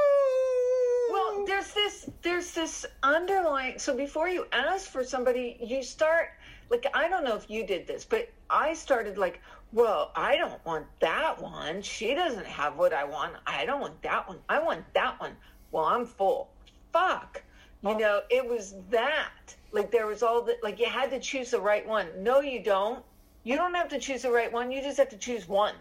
Well, 1.42 1.49
there's 1.49 1.72
this 1.72 2.08
there's 2.22 2.52
this 2.52 2.87
underlying. 3.02 3.76
So 3.80 3.96
before 3.96 4.28
you 4.28 4.46
ask 4.52 4.88
for 4.88 5.02
somebody, 5.02 5.56
you 5.61 5.82
start 5.82 6.28
like 6.70 6.87
I 6.94 7.08
don't 7.08 7.25
know 7.25 7.34
if 7.34 7.50
you 7.50 7.66
did 7.66 7.84
this, 7.84 8.04
but 8.04 8.30
I 8.49 8.75
started 8.75 9.18
like, 9.18 9.40
well, 9.72 10.12
I 10.14 10.37
don't 10.37 10.64
want 10.64 10.87
that 11.00 11.42
one. 11.42 11.82
She 11.82 12.14
doesn't 12.14 12.46
have 12.46 12.78
what 12.78 12.92
I 12.92 13.02
want. 13.02 13.34
I 13.44 13.66
don't 13.66 13.80
want 13.80 14.00
that 14.02 14.28
one. 14.28 14.38
I 14.49 14.61
want 14.61 14.84
that 14.94 15.20
one. 15.20 15.32
Well, 15.72 15.84
I'm 15.84 16.06
full. 16.06 16.49
Fuck. 16.92 17.42
You 17.82 17.99
know, 17.99 18.20
it 18.30 18.49
was 18.49 18.76
that. 18.90 19.56
Like 19.72 19.90
there 19.90 20.06
was 20.06 20.22
all 20.22 20.42
that 20.42 20.62
like 20.62 20.78
you 20.78 20.87
had 20.87 21.11
to 21.11 21.18
choose 21.18 21.50
the 21.50 21.61
right 21.61 21.84
one. 21.84 22.06
No, 22.18 22.40
you 22.40 22.62
don't. 22.62 23.04
You 23.42 23.56
don't 23.56 23.75
have 23.75 23.88
to 23.88 23.99
choose 23.99 24.22
the 24.22 24.30
right 24.30 24.52
one. 24.52 24.70
You 24.70 24.80
just 24.80 24.99
have 24.99 25.08
to 25.08 25.18
choose 25.18 25.49
one. 25.49 25.75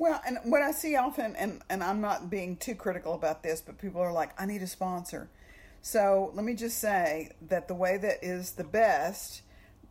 Well, 0.00 0.18
and 0.26 0.38
what 0.44 0.62
I 0.62 0.72
see 0.72 0.96
often, 0.96 1.36
and, 1.36 1.60
and 1.68 1.84
I'm 1.84 2.00
not 2.00 2.30
being 2.30 2.56
too 2.56 2.74
critical 2.74 3.12
about 3.12 3.42
this, 3.42 3.60
but 3.60 3.76
people 3.76 4.00
are 4.00 4.14
like, 4.14 4.30
I 4.40 4.46
need 4.46 4.62
a 4.62 4.66
sponsor. 4.66 5.28
So 5.82 6.30
let 6.32 6.42
me 6.42 6.54
just 6.54 6.78
say 6.78 7.32
that 7.50 7.68
the 7.68 7.74
way 7.74 7.98
that 7.98 8.24
is 8.24 8.52
the 8.52 8.64
best, 8.64 9.42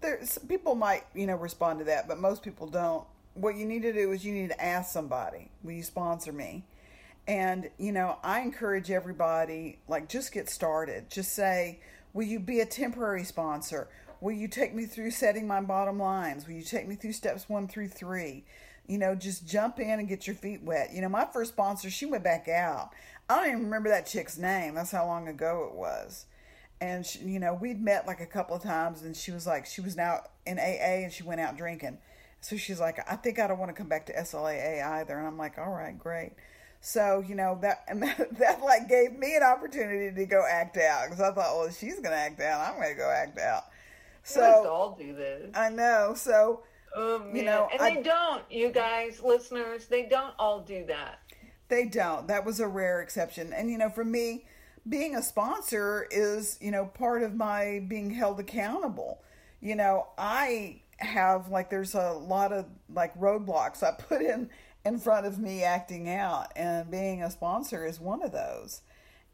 there's 0.01 0.39
people 0.39 0.74
might, 0.74 1.04
you 1.13 1.28
know, 1.28 1.36
respond 1.36 1.78
to 1.78 1.86
that, 1.86 2.08
but 2.08 2.18
most 2.18 2.42
people 2.42 2.66
don't. 2.66 3.06
What 3.36 3.56
you 3.56 3.68
need 3.68 3.84
to 3.84 3.94
do 3.94 4.12
is 4.12 4.25
you 4.25 4.34
need 4.34 4.50
to 4.50 4.60
ask 4.60 4.92
somebody, 4.92 5.51
will 5.62 5.74
you 5.74 5.84
sponsor 5.84 6.34
me? 6.34 6.66
And, 7.28 7.70
you 7.78 7.92
know, 7.92 8.18
I 8.24 8.39
encourage 8.39 8.89
everybody, 8.89 9.78
like, 9.88 10.10
just 10.10 10.32
get 10.32 10.50
started. 10.50 11.12
Just 11.12 11.34
say, 11.34 11.82
will 12.13 12.25
you 12.25 12.39
be 12.39 12.62
a 12.62 12.66
temporary 12.66 13.25
sponsor? 13.25 13.88
Will 14.22 14.32
you 14.32 14.48
take 14.48 14.74
me 14.74 14.88
through 14.88 15.12
setting 15.12 15.46
my 15.46 15.62
bottom 15.62 16.00
lines? 16.00 16.48
Will 16.48 16.56
you 16.56 16.63
take 16.63 16.88
me 16.88 16.96
through 16.96 17.13
steps 17.13 17.48
one 17.48 17.68
through 17.68 17.89
three? 17.89 18.44
You 18.89 18.98
know, 18.98 19.15
just 19.15 19.48
jump 19.48 19.79
in 19.79 20.00
and 20.00 20.08
get 20.08 20.27
your 20.27 20.36
feet 20.36 20.63
wet. 20.63 20.91
You 20.93 21.01
know, 21.01 21.10
my 21.10 21.25
first 21.25 21.53
sponsor, 21.53 21.89
she 21.89 22.05
went 22.05 22.24
back 22.24 22.48
out. 22.50 22.89
I 23.29 23.36
don't 23.38 23.48
even 23.48 23.63
remember 23.65 23.89
that 23.89 24.08
chick's 24.08 24.38
name. 24.38 24.74
That's 24.74 24.91
how 24.91 25.05
long 25.05 25.27
ago 25.27 25.69
it 25.72 25.77
was. 25.77 26.25
And, 26.81 27.05
she, 27.05 27.19
you 27.19 27.39
know, 27.39 27.53
we'd 27.53 27.81
met 27.81 28.08
like 28.08 28.19
a 28.19 28.25
couple 28.25 28.55
of 28.55 28.63
times, 28.63 29.03
and 29.03 29.15
she 29.15 29.31
was 29.31 29.46
like, 29.46 29.65
she 29.65 29.81
was 29.81 29.96
now 29.96 30.24
in 30.46 30.58
AA 30.58 31.03
and 31.03 31.13
she 31.13 31.24
went 31.24 31.39
out 31.39 31.55
drinking. 31.55 32.00
So 32.41 32.58
she's 32.58 32.79
like, 32.79 33.00
I 33.10 33.15
think 33.15 33.38
I 33.38 33.48
don't 33.48 33.60
want 33.60 33.69
to 33.69 33.75
come 33.75 33.88
back 33.88 34.05
to 34.08 34.13
SLAA 34.13 34.84
either. 34.84 35.17
And 35.17 35.27
I'm 35.27 35.38
like, 35.38 35.58
all 35.58 35.72
right, 35.72 35.98
great. 35.98 36.31
So 36.81 37.24
you 37.27 37.36
know 37.36 37.58
that 37.62 37.84
and 37.88 38.01
that, 38.03 38.38
that 38.39 38.62
like 38.62 38.88
gave 38.88 39.13
me 39.17 39.36
an 39.36 39.43
opportunity 39.43 40.15
to 40.15 40.25
go 40.25 40.46
act 40.50 40.77
out 40.77 41.05
because 41.05 41.22
I 41.22 41.34
thought, 41.34 41.55
well, 41.55 41.69
she's 41.69 42.00
gonna 42.00 42.15
act 42.15 42.39
out, 42.41 42.62
I'm 42.62 42.79
gonna 42.79 42.96
go 42.96 43.10
act 43.10 43.39
out. 43.39 43.65
So 44.24 44.67
all 44.69 44.96
do 45.00 45.13
this. 45.13 45.50
I 45.55 45.69
know. 45.69 46.13
So 46.15 46.63
oh, 46.96 47.24
you 47.34 47.43
know, 47.43 47.69
and 47.72 47.81
I, 47.81 47.96
they 47.96 48.01
don't. 48.01 48.43
You 48.50 48.72
guys, 48.72 49.22
listeners, 49.22 49.88
they 49.88 50.03
don't 50.03 50.34
all 50.39 50.62
do 50.62 50.86
that. 50.88 51.19
They 51.67 51.86
don't. 51.86 52.27
That 52.27 52.46
was 52.46 52.60
a 52.60 52.67
rare 52.67 53.01
exception. 53.01 53.53
And 53.53 53.69
you 53.69 53.77
know, 53.77 53.89
for 53.89 54.03
me, 54.03 54.46
being 54.88 55.15
a 55.15 55.22
sponsor 55.22 56.08
is 56.12 56.58
you 56.62 56.72
know 56.72 56.86
part 56.86 57.24
of 57.24 57.36
my 57.36 57.84
being 57.88 58.12
held 58.12 58.39
accountable. 58.39 59.22
You 59.62 59.75
know, 59.75 60.08
I 60.17 60.81
have 60.98 61.50
like 61.50 61.69
there's 61.69 61.96
a 61.96 62.12
lot 62.12 62.51
of 62.51 62.65
like 62.93 63.17
roadblocks 63.19 63.84
I 63.84 63.91
put 63.91 64.22
in 64.22 64.50
in 64.86 64.98
front 64.98 65.25
of 65.25 65.39
me 65.39 65.63
acting 65.63 66.10
out, 66.10 66.51
and 66.55 66.89
being 66.89 67.22
a 67.24 67.29
sponsor 67.29 67.86
is 67.86 68.00
one 68.00 68.24
of 68.24 68.31
those. 68.31 68.81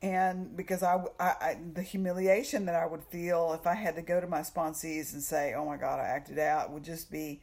And 0.02 0.56
because 0.56 0.84
I, 0.84 1.04
I, 1.20 1.26
I, 1.26 1.58
the 1.74 1.82
humiliation 1.82 2.66
that 2.66 2.76
I 2.76 2.86
would 2.86 3.04
feel 3.04 3.54
if 3.54 3.66
I 3.66 3.74
had 3.74 3.96
to 3.96 4.02
go 4.02 4.22
to 4.22 4.28
my 4.28 4.42
sponsees 4.42 5.14
and 5.14 5.24
say, 5.24 5.54
"Oh 5.56 5.66
my 5.66 5.78
God, 5.78 6.00
I 6.00 6.04
acted 6.04 6.38
out," 6.38 6.72
would 6.72 6.84
just 6.84 7.10
be, 7.10 7.42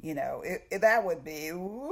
you 0.00 0.14
know, 0.14 0.42
it, 0.44 0.66
it, 0.70 0.80
that 0.80 1.04
would 1.04 1.22
be 1.24 1.52
woo, 1.52 1.90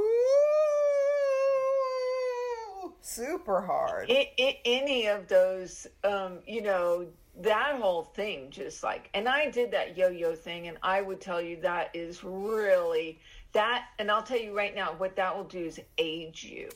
super 3.01 3.61
hard. 3.61 4.11
It, 4.11 4.59
any 4.65 5.07
of 5.07 5.29
those, 5.29 5.87
um, 6.03 6.39
you 6.47 6.63
know, 6.63 7.07
that 7.41 7.77
whole 7.77 8.03
thing, 8.03 8.51
just 8.51 8.83
like, 8.83 9.11
and 9.15 9.29
I 9.29 9.51
did 9.51 9.71
that 9.71 9.97
yo-yo 9.97 10.35
thing, 10.35 10.67
and 10.69 10.79
I 10.83 11.01
would 11.01 11.21
tell 11.21 11.41
you 11.41 11.61
that 11.61 11.91
is 11.95 12.25
really 12.25 13.21
that, 13.53 13.87
and 13.99 14.11
I'll 14.11 14.23
tell 14.23 14.39
you 14.41 14.57
right 14.57 14.75
now, 14.75 14.95
what 14.99 15.17
that 15.17 15.37
will 15.37 15.45
do 15.45 15.65
is 15.65 15.81
age 15.99 16.45
you. 16.45 16.69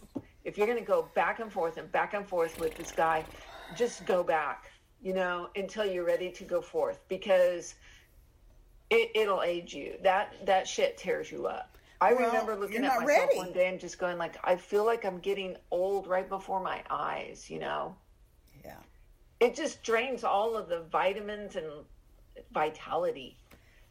If 0.44 0.58
you're 0.58 0.66
going 0.66 0.78
to 0.78 0.84
go 0.84 1.08
back 1.14 1.40
and 1.40 1.52
forth 1.52 1.76
and 1.76 1.90
back 1.92 2.14
and 2.14 2.26
forth 2.26 2.58
with 2.58 2.74
this 2.74 2.92
guy, 2.92 3.24
just 3.76 4.04
go 4.06 4.22
back, 4.22 4.70
you 5.00 5.14
know, 5.14 5.48
until 5.56 5.84
you're 5.84 6.04
ready 6.04 6.30
to 6.30 6.44
go 6.44 6.60
forth 6.60 7.00
because 7.08 7.74
it, 8.90 9.10
it'll 9.14 9.42
age 9.42 9.74
you. 9.74 9.94
That 10.02 10.34
that 10.46 10.66
shit 10.66 10.98
tears 10.98 11.30
you 11.30 11.46
up. 11.46 11.76
I 12.00 12.14
well, 12.14 12.26
remember 12.26 12.56
looking 12.56 12.84
at 12.84 13.00
myself 13.00 13.06
ready. 13.06 13.36
one 13.36 13.52
day 13.52 13.68
and 13.68 13.78
just 13.78 13.96
going 13.96 14.18
like, 14.18 14.36
I 14.42 14.56
feel 14.56 14.84
like 14.84 15.04
I'm 15.04 15.18
getting 15.20 15.56
old 15.70 16.08
right 16.08 16.28
before 16.28 16.60
my 16.60 16.82
eyes, 16.90 17.48
you 17.48 17.60
know. 17.60 17.94
Yeah. 18.64 18.74
It 19.38 19.54
just 19.54 19.84
drains 19.84 20.24
all 20.24 20.56
of 20.56 20.68
the 20.68 20.80
vitamins 20.90 21.54
and 21.54 21.66
vitality 22.52 23.36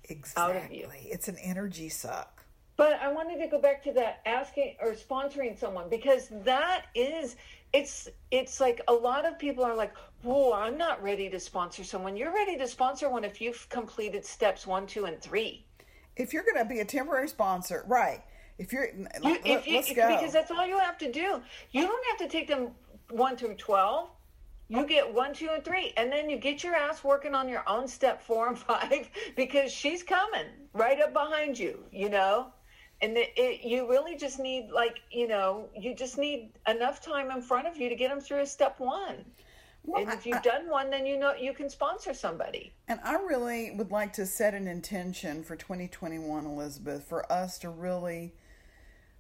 exactly. 0.04 0.58
out 0.58 0.66
of 0.66 0.72
you. 0.74 0.90
It's 1.06 1.30
an 1.30 1.38
energy 1.38 1.88
suck. 1.88 2.41
But 2.78 2.94
I 3.02 3.12
wanted 3.12 3.40
to 3.40 3.48
go 3.48 3.60
back 3.60 3.84
to 3.84 3.92
that 3.94 4.22
asking 4.26 4.76
or 4.82 4.94
sponsoring 4.94 5.58
someone 5.58 5.90
because 5.90 6.30
that 6.44 6.86
is 6.96 7.36
it's 7.74 8.10
it's 8.32 8.60
like 8.60 8.82
a 8.88 8.94
lot 8.94 9.26
of 9.26 9.40
people 9.40 9.64
are 9.64 9.76
like, 9.76 9.94
"Whoa, 10.24 10.54
I'm 10.54 10.78
not 10.78 11.02
ready 11.02 11.30
to 11.30 11.40
sponsor 11.40 11.84
someone." 11.84 12.18
You're 12.18 12.34
ready 12.34 12.58
to 12.58 12.68
sponsor 12.68 13.10
one 13.10 13.24
if 13.24 13.40
you've 13.40 13.68
completed 13.70 14.26
steps 14.26 14.68
one, 14.68 14.88
two, 14.88 15.06
and 15.06 15.22
three. 15.22 15.66
If 16.18 16.34
you're 16.34 16.44
going 16.44 16.58
to 16.58 16.66
be 16.66 16.80
a 16.80 16.86
temporary 16.86 17.30
sponsor, 17.30 17.86
right? 17.88 18.22
If 18.58 18.74
you're, 18.74 18.88
you, 18.94 19.08
let, 19.22 19.46
if 19.46 19.68
you, 19.68 19.76
let's 19.76 19.94
go 19.94 20.08
because 20.08 20.34
that's 20.34 20.52
all 20.52 20.68
you 20.68 20.78
have 20.78 20.98
to 21.00 21.12
do. 21.12 21.42
You 21.72 21.88
don't 21.88 22.06
have 22.10 22.18
to 22.20 22.28
take 22.28 22.48
them 22.48 22.70
one 23.10 23.38
through 23.38 23.56
twelve. 23.56 24.10
You 24.68 24.82
oh. 24.82 24.86
get 24.86 25.14
one, 25.14 25.34
two, 25.34 25.50
and 25.54 25.64
three, 25.64 25.94
and 25.98 26.12
then 26.12 26.30
you 26.30 26.38
get 26.38 26.64
your 26.64 26.76
ass 26.76 27.04
working 27.04 27.36
on 27.36 27.50
your 27.50 27.68
own 27.68 27.88
step 27.88 28.22
four 28.22 28.48
and 28.48 28.60
five 28.70 29.10
because 29.36 29.72
she's 29.72 30.04
coming 30.04 30.48
right 30.74 31.00
up 31.02 31.14
behind 31.14 31.58
you. 31.58 31.84
You 31.92 32.10
know 32.10 32.52
and 33.02 33.18
it, 33.18 33.32
it, 33.36 33.64
you 33.64 33.90
really 33.90 34.16
just 34.16 34.40
need 34.40 34.70
like 34.72 35.02
you 35.12 35.28
know 35.28 35.68
you 35.76 35.96
just 35.96 36.18
need 36.18 36.52
enough 36.68 37.02
time 37.02 37.32
in 37.32 37.42
front 37.42 37.68
of 37.68 37.78
you 37.78 37.90
to 37.90 37.96
get 37.96 38.10
them 38.10 38.20
through 38.20 38.42
a 38.42 38.46
step 38.46 38.80
one. 38.80 39.26
Well, 39.84 40.04
and 40.04 40.12
if 40.12 40.28
you've 40.28 40.38
I, 40.38 40.42
done 40.42 40.70
one 40.70 40.90
then 40.92 41.06
you 41.06 41.18
know 41.18 41.34
you 41.34 41.54
can 41.54 41.70
sponsor 41.70 42.14
somebody. 42.14 42.72
And 42.88 43.00
i 43.04 43.16
really 43.16 43.72
would 43.72 43.92
like 43.92 44.14
to 44.14 44.26
set 44.26 44.54
an 44.54 44.68
intention 44.68 45.44
for 45.44 45.56
2021 45.56 46.46
elizabeth 46.46 47.04
for 47.04 47.32
us 47.32 47.58
to 47.60 47.70
really 47.70 48.34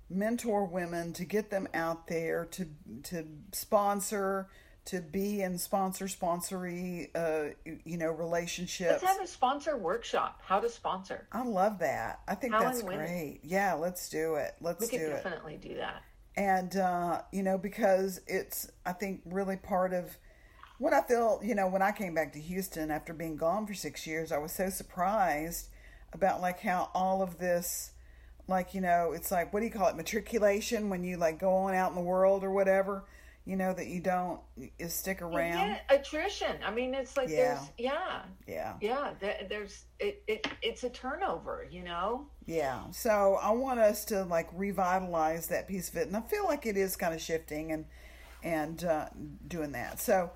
mentor 0.09 0.65
women 0.65 1.13
to 1.13 1.25
get 1.25 1.49
them 1.49 1.67
out 1.73 2.07
there 2.07 2.45
to 2.45 2.67
to 3.03 3.25
sponsor 3.53 4.49
to 4.85 4.99
be 4.99 5.41
in 5.41 5.57
sponsor 5.57 6.05
sponsory 6.05 7.09
uh 7.15 7.53
you 7.85 7.97
know 7.97 8.11
relationships. 8.11 9.03
Let's 9.03 9.03
have 9.03 9.21
a 9.21 9.27
sponsor 9.27 9.77
workshop. 9.77 10.41
How 10.43 10.59
to 10.59 10.69
sponsor. 10.69 11.27
I 11.31 11.43
love 11.43 11.79
that. 11.79 12.21
I 12.27 12.35
think 12.35 12.53
how 12.53 12.61
that's 12.61 12.81
great. 12.81 13.39
Yeah 13.43 13.73
let's 13.73 14.09
do 14.09 14.35
it. 14.35 14.55
Let's 14.61 14.79
do 14.79 14.85
it. 14.85 14.91
we 14.91 14.97
could 14.97 15.05
do 15.05 15.09
definitely 15.11 15.57
do 15.57 15.75
that. 15.75 16.01
And 16.35 16.75
uh 16.77 17.21
you 17.31 17.43
know 17.43 17.57
because 17.57 18.21
it's 18.27 18.71
i 18.85 18.93
think 18.93 19.21
really 19.25 19.57
part 19.57 19.93
of 19.93 20.17
what 20.77 20.93
i 20.93 21.01
feel 21.01 21.39
you 21.43 21.53
know 21.53 21.67
when 21.67 21.81
i 21.81 21.91
came 21.91 22.15
back 22.15 22.33
to 22.33 22.39
houston 22.39 22.89
after 22.89 23.13
being 23.13 23.35
gone 23.35 23.67
for 23.67 23.73
six 23.73 24.07
years 24.07 24.31
i 24.31 24.37
was 24.37 24.51
so 24.51 24.69
surprised 24.69 25.67
about 26.13 26.41
like 26.41 26.59
how 26.61 26.89
all 26.93 27.21
of 27.21 27.37
this 27.37 27.91
like 28.47 28.73
you 28.73 28.81
know 28.81 29.11
it's 29.13 29.31
like 29.31 29.53
what 29.53 29.59
do 29.59 29.65
you 29.65 29.71
call 29.71 29.87
it? 29.87 29.95
Matriculation 29.95 30.89
when 30.89 31.03
you 31.03 31.17
like 31.17 31.39
go 31.39 31.53
on 31.53 31.73
out 31.73 31.89
in 31.89 31.95
the 31.95 32.01
world 32.01 32.43
or 32.43 32.51
whatever 32.51 33.05
you 33.51 33.57
know 33.57 33.73
that 33.73 33.87
you 33.87 33.99
don't 33.99 34.39
is 34.79 34.93
stick 34.93 35.21
around. 35.21 35.67
yeah, 35.67 35.77
attrition. 35.89 36.55
I 36.65 36.71
mean 36.71 36.95
it's 36.95 37.17
like 37.17 37.29
yeah. 37.29 37.35
there's 37.35 37.71
yeah. 37.77 38.21
Yeah. 38.47 38.73
Yeah 38.81 39.11
there's 39.49 39.83
it, 39.99 40.23
it 40.27 40.47
it's 40.61 40.83
a 40.83 40.89
turnover 40.89 41.67
you 41.69 41.83
know? 41.83 42.27
Yeah. 42.45 42.79
So 42.91 43.37
i 43.41 43.51
want 43.51 43.79
us 43.79 44.05
to 44.05 44.23
like 44.23 44.49
revitalize 44.53 45.47
that 45.47 45.67
piece 45.67 45.89
of 45.89 45.97
it 45.97 46.07
and 46.07 46.15
i 46.15 46.21
feel 46.21 46.45
like 46.45 46.65
it 46.65 46.77
is 46.77 46.95
kind 46.95 47.13
of 47.13 47.21
shifting 47.21 47.71
and 47.71 47.85
and 48.43 48.83
uh, 48.83 49.07
doing 49.47 49.71
that. 49.73 49.99
So 49.99 50.31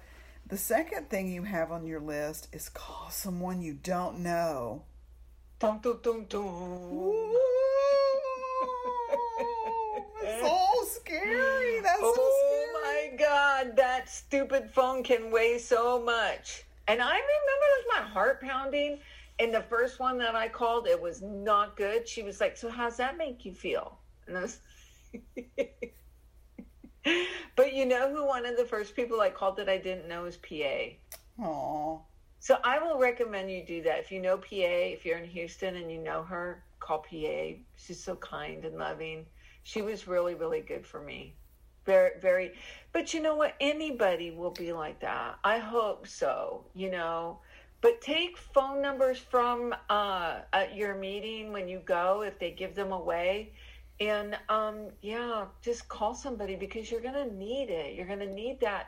the 0.47 0.57
second 0.57 1.09
thing 1.09 1.31
you 1.31 1.43
have 1.43 1.71
on 1.71 1.85
your 1.85 1.99
list 1.99 2.47
is 2.53 2.69
call 2.69 3.09
someone 3.09 3.61
you 3.61 3.73
don't 3.73 4.19
know. 4.19 4.83
Dum, 5.59 5.79
dum, 5.81 5.99
dum, 6.03 6.25
dum. 6.29 7.33
so 10.41 10.67
scary. 10.87 11.79
That's 11.81 11.99
so 11.99 12.31
God, 13.17 13.75
that 13.75 14.09
stupid 14.09 14.69
phone 14.69 15.03
can 15.03 15.31
weigh 15.31 15.57
so 15.57 16.01
much. 16.01 16.63
And 16.87 17.01
I 17.01 17.13
remember 17.13 17.65
with 17.77 17.85
my 17.93 18.01
heart 18.01 18.41
pounding. 18.41 18.99
And 19.37 19.53
the 19.53 19.63
first 19.63 19.99
one 19.99 20.17
that 20.19 20.33
I 20.35 20.47
called, 20.47 20.87
it 20.87 21.01
was 21.01 21.21
not 21.21 21.75
good. 21.75 22.07
She 22.07 22.23
was 22.23 22.39
like, 22.39 22.55
So, 22.55 22.69
how's 22.69 22.97
that 22.97 23.17
make 23.17 23.43
you 23.43 23.53
feel? 23.53 23.97
And 24.27 24.37
I 24.37 24.41
was. 24.41 24.59
but 27.55 27.73
you 27.73 27.85
know 27.85 28.09
who 28.13 28.25
one 28.25 28.45
of 28.45 28.57
the 28.57 28.65
first 28.65 28.95
people 28.95 29.19
I 29.21 29.29
called 29.29 29.57
that 29.57 29.69
I 29.69 29.77
didn't 29.77 30.07
know 30.07 30.23
was 30.23 30.37
PA. 30.37 30.95
Aww. 31.39 32.01
So 32.39 32.57
I 32.63 32.79
will 32.79 32.97
recommend 32.99 33.51
you 33.51 33.63
do 33.65 33.81
that. 33.83 33.99
If 33.99 34.11
you 34.11 34.21
know 34.21 34.37
PA, 34.37 34.45
if 34.51 35.05
you're 35.05 35.17
in 35.17 35.29
Houston 35.29 35.75
and 35.75 35.91
you 35.91 35.97
know 35.97 36.23
her, 36.23 36.63
call 36.79 36.99
PA. 36.99 37.57
She's 37.75 38.01
so 38.01 38.15
kind 38.15 38.63
and 38.65 38.77
loving. 38.77 39.25
She 39.63 39.81
was 39.81 40.07
really, 40.07 40.35
really 40.35 40.61
good 40.61 40.85
for 40.85 41.01
me. 41.01 41.33
Very 41.85 42.11
very 42.19 42.53
but 42.91 43.13
you 43.13 43.21
know 43.21 43.35
what? 43.35 43.55
Anybody 43.59 44.31
will 44.31 44.51
be 44.51 44.71
like 44.71 45.01
that. 45.01 45.37
I 45.43 45.57
hope 45.57 46.07
so 46.07 46.65
you 46.73 46.89
know? 46.91 47.39
But 47.81 48.01
take 48.01 48.37
phone 48.37 48.81
numbers 48.81 49.19
from 49.19 49.75
uh, 49.89 50.39
at 50.53 50.75
your 50.75 50.95
meeting 50.95 51.51
when 51.51 51.67
you 51.67 51.79
go 51.85 52.23
if 52.23 52.39
they 52.39 52.51
give 52.51 52.73
them 52.73 52.91
away. 52.91 53.51
And 53.99 54.37
um, 54.49 54.87
yeah 55.01 55.45
just 55.61 55.87
call 55.87 56.15
somebody 56.15 56.55
because 56.55 56.89
you're 56.91 57.01
gonna 57.01 57.31
need 57.31 57.69
it. 57.69 57.95
You're 57.95 58.07
gonna 58.07 58.25
need 58.25 58.59
that 58.61 58.87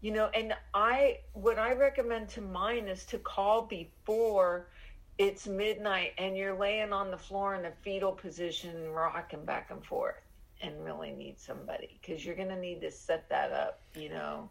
you 0.00 0.12
know? 0.12 0.30
And 0.34 0.54
i 0.74 1.18
what 1.32 1.58
i 1.58 1.72
recommend 1.74 2.28
to 2.30 2.40
mine 2.40 2.86
is 2.88 3.04
to 3.06 3.18
call 3.18 3.62
before 3.62 4.68
it's 5.18 5.48
midnight 5.48 6.12
and 6.18 6.36
you're 6.36 6.56
laying 6.56 6.92
on 6.92 7.10
the 7.10 7.18
floor 7.18 7.56
in 7.56 7.64
a 7.66 7.72
fetal 7.82 8.12
position 8.12 8.90
rocking 8.90 9.44
back 9.44 9.70
and 9.70 9.84
forth 9.84 10.14
and 10.60 10.84
really 10.84 11.12
need 11.12 11.38
somebody 11.38 11.98
because 12.00 12.24
you're 12.24 12.34
going 12.34 12.48
to 12.48 12.58
need 12.58 12.80
to 12.80 12.90
set 12.90 13.28
that 13.28 13.52
up, 13.52 13.80
you 13.94 14.08
know. 14.08 14.50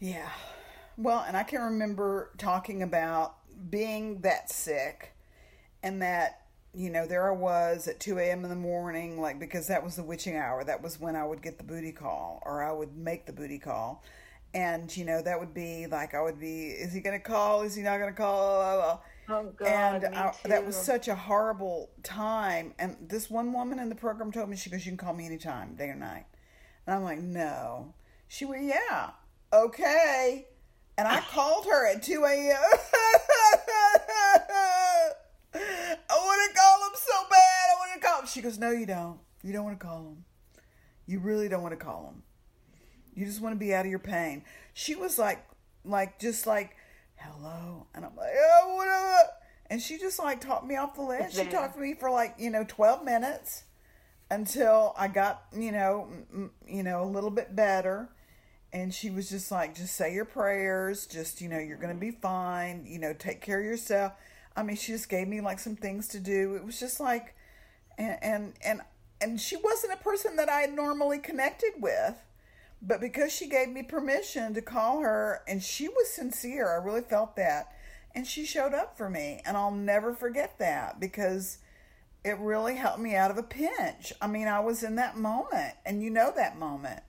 Yeah. 0.00 0.28
Well, 0.96 1.24
and 1.26 1.36
I 1.36 1.42
can 1.42 1.60
remember 1.60 2.30
talking 2.38 2.82
about 2.82 3.36
being 3.70 4.20
that 4.20 4.50
sick 4.50 5.14
and 5.82 6.00
that, 6.02 6.42
you 6.74 6.90
know, 6.90 7.06
there 7.06 7.30
I 7.30 7.34
was 7.34 7.88
at 7.88 8.00
2 8.00 8.18
a.m. 8.18 8.44
in 8.44 8.50
the 8.50 8.56
morning, 8.56 9.20
like, 9.20 9.38
because 9.38 9.66
that 9.68 9.82
was 9.82 9.96
the 9.96 10.02
witching 10.02 10.36
hour. 10.36 10.64
That 10.64 10.82
was 10.82 11.00
when 11.00 11.16
I 11.16 11.24
would 11.24 11.42
get 11.42 11.58
the 11.58 11.64
booty 11.64 11.92
call 11.92 12.42
or 12.44 12.62
I 12.62 12.72
would 12.72 12.96
make 12.96 13.26
the 13.26 13.32
booty 13.32 13.58
call. 13.58 14.02
And, 14.54 14.94
you 14.96 15.04
know, 15.04 15.20
that 15.22 15.38
would 15.38 15.52
be 15.52 15.86
like, 15.86 16.14
I 16.14 16.22
would 16.22 16.40
be, 16.40 16.68
is 16.68 16.92
he 16.92 17.00
going 17.00 17.18
to 17.18 17.24
call? 17.24 17.62
Is 17.62 17.74
he 17.74 17.82
not 17.82 17.98
going 17.98 18.12
to 18.12 18.16
call? 18.16 18.56
Blah, 18.56 18.74
blah, 18.74 18.84
blah. 18.84 18.98
Oh 19.28 19.52
God, 19.56 20.04
and 20.04 20.14
I, 20.14 20.26
uh, 20.28 20.32
that 20.44 20.64
was 20.64 20.76
such 20.76 21.08
a 21.08 21.14
horrible 21.14 21.90
time. 22.02 22.74
And 22.78 22.96
this 23.00 23.28
one 23.28 23.52
woman 23.52 23.78
in 23.78 23.88
the 23.88 23.94
program 23.94 24.30
told 24.30 24.48
me, 24.48 24.56
she 24.56 24.70
goes, 24.70 24.86
"You 24.86 24.92
can 24.92 24.98
call 24.98 25.14
me 25.14 25.26
anytime, 25.26 25.74
day 25.74 25.88
or 25.88 25.96
night." 25.96 26.26
And 26.86 26.94
I'm 26.94 27.02
like, 27.02 27.18
"No." 27.18 27.94
She 28.28 28.44
went, 28.44 28.64
"Yeah, 28.64 29.10
okay." 29.52 30.46
And 30.96 31.08
I 31.08 31.20
called 31.30 31.66
her 31.66 31.86
at 31.88 32.02
2 32.02 32.24
a.m. 32.24 32.56
I 35.54 35.60
want 36.10 36.50
to 36.50 36.58
call 36.58 36.88
him 36.88 36.94
so 36.94 37.28
bad. 37.28 37.70
I 37.70 37.74
want 37.78 38.00
to 38.00 38.06
call 38.06 38.20
him. 38.20 38.26
She 38.28 38.42
goes, 38.42 38.58
"No, 38.58 38.70
you 38.70 38.86
don't. 38.86 39.18
You 39.42 39.52
don't 39.52 39.64
want 39.64 39.78
to 39.78 39.84
call 39.84 40.02
him. 40.02 40.24
You 41.06 41.18
really 41.18 41.48
don't 41.48 41.62
want 41.62 41.72
to 41.78 41.84
call 41.84 42.12
him. 42.12 42.22
You 43.14 43.26
just 43.26 43.40
want 43.40 43.54
to 43.54 43.58
be 43.58 43.74
out 43.74 43.84
of 43.84 43.90
your 43.90 43.98
pain." 43.98 44.44
She 44.72 44.94
was 44.94 45.18
like, 45.18 45.44
like 45.84 46.20
just 46.20 46.46
like 46.46 46.76
hello. 47.18 47.86
And 47.94 48.04
I'm 48.04 48.16
like, 48.16 48.32
oh, 48.34 48.74
whatever. 48.76 49.05
And 49.68 49.82
she 49.82 49.98
just 49.98 50.18
like 50.18 50.40
talked 50.40 50.66
me 50.66 50.76
off 50.76 50.94
the 50.94 51.02
ledge. 51.02 51.34
She 51.34 51.38
talked 51.50 51.74
to 51.74 51.80
me 51.80 51.94
for 51.94 52.10
like, 52.10 52.34
you 52.38 52.50
know, 52.50 52.64
12 52.66 53.04
minutes 53.04 53.64
until 54.30 54.94
I 54.96 55.08
got, 55.08 55.44
you 55.56 55.72
know, 55.72 56.08
m- 56.32 56.50
you 56.66 56.82
know, 56.82 57.02
a 57.02 57.06
little 57.06 57.30
bit 57.30 57.54
better. 57.56 58.08
And 58.72 58.92
she 58.92 59.10
was 59.10 59.28
just 59.30 59.50
like, 59.50 59.74
just 59.74 59.94
say 59.96 60.12
your 60.12 60.24
prayers. 60.24 61.06
Just, 61.06 61.40
you 61.40 61.48
know, 61.48 61.58
you're 61.58 61.78
going 61.78 61.94
to 61.94 62.00
be 62.00 62.10
fine. 62.10 62.84
You 62.86 62.98
know, 62.98 63.12
take 63.12 63.40
care 63.40 63.58
of 63.58 63.64
yourself. 63.64 64.12
I 64.54 64.62
mean, 64.62 64.76
she 64.76 64.92
just 64.92 65.08
gave 65.08 65.28
me 65.28 65.40
like 65.40 65.58
some 65.58 65.76
things 65.76 66.08
to 66.08 66.20
do. 66.20 66.54
It 66.54 66.64
was 66.64 66.78
just 66.78 67.00
like, 67.00 67.34
and, 67.98 68.18
and, 68.22 68.52
and, 68.64 68.80
and 69.20 69.40
she 69.40 69.56
wasn't 69.56 69.94
a 69.94 70.02
person 70.02 70.36
that 70.36 70.48
I 70.48 70.60
had 70.60 70.74
normally 70.74 71.18
connected 71.18 71.72
with. 71.78 72.14
But 72.82 73.00
because 73.00 73.32
she 73.32 73.48
gave 73.48 73.70
me 73.70 73.82
permission 73.82 74.54
to 74.54 74.62
call 74.62 75.00
her 75.00 75.42
and 75.48 75.62
she 75.62 75.88
was 75.88 76.10
sincere, 76.10 76.70
I 76.70 76.84
really 76.84 77.00
felt 77.00 77.34
that. 77.36 77.72
And 78.16 78.26
she 78.26 78.46
showed 78.46 78.72
up 78.72 78.96
for 78.96 79.10
me. 79.10 79.42
And 79.44 79.56
I'll 79.58 79.70
never 79.70 80.14
forget 80.14 80.58
that 80.58 80.98
because 80.98 81.58
it 82.24 82.38
really 82.40 82.74
helped 82.74 82.98
me 82.98 83.14
out 83.14 83.30
of 83.30 83.38
a 83.38 83.42
pinch. 83.42 84.12
I 84.20 84.26
mean, 84.26 84.48
I 84.48 84.58
was 84.58 84.82
in 84.82 84.96
that 84.96 85.16
moment, 85.16 85.74
and 85.84 86.02
you 86.02 86.10
know 86.10 86.32
that 86.34 86.58
moment. 86.58 87.00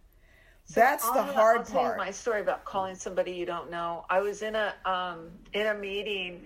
So 0.65 0.81
That's 0.81 1.05
I'll, 1.05 1.13
the 1.13 1.23
hard 1.23 1.59
I'll 1.59 1.65
part. 1.65 1.97
my 1.97 2.11
story 2.11 2.41
about 2.41 2.65
calling 2.65 2.93
somebody 2.93 3.31
you 3.31 3.45
don't 3.45 3.71
know. 3.71 4.05
I 4.09 4.19
was 4.19 4.41
in 4.41 4.53
a 4.55 4.75
um, 4.85 5.29
in 5.53 5.67
a 5.67 5.73
meeting, 5.73 6.41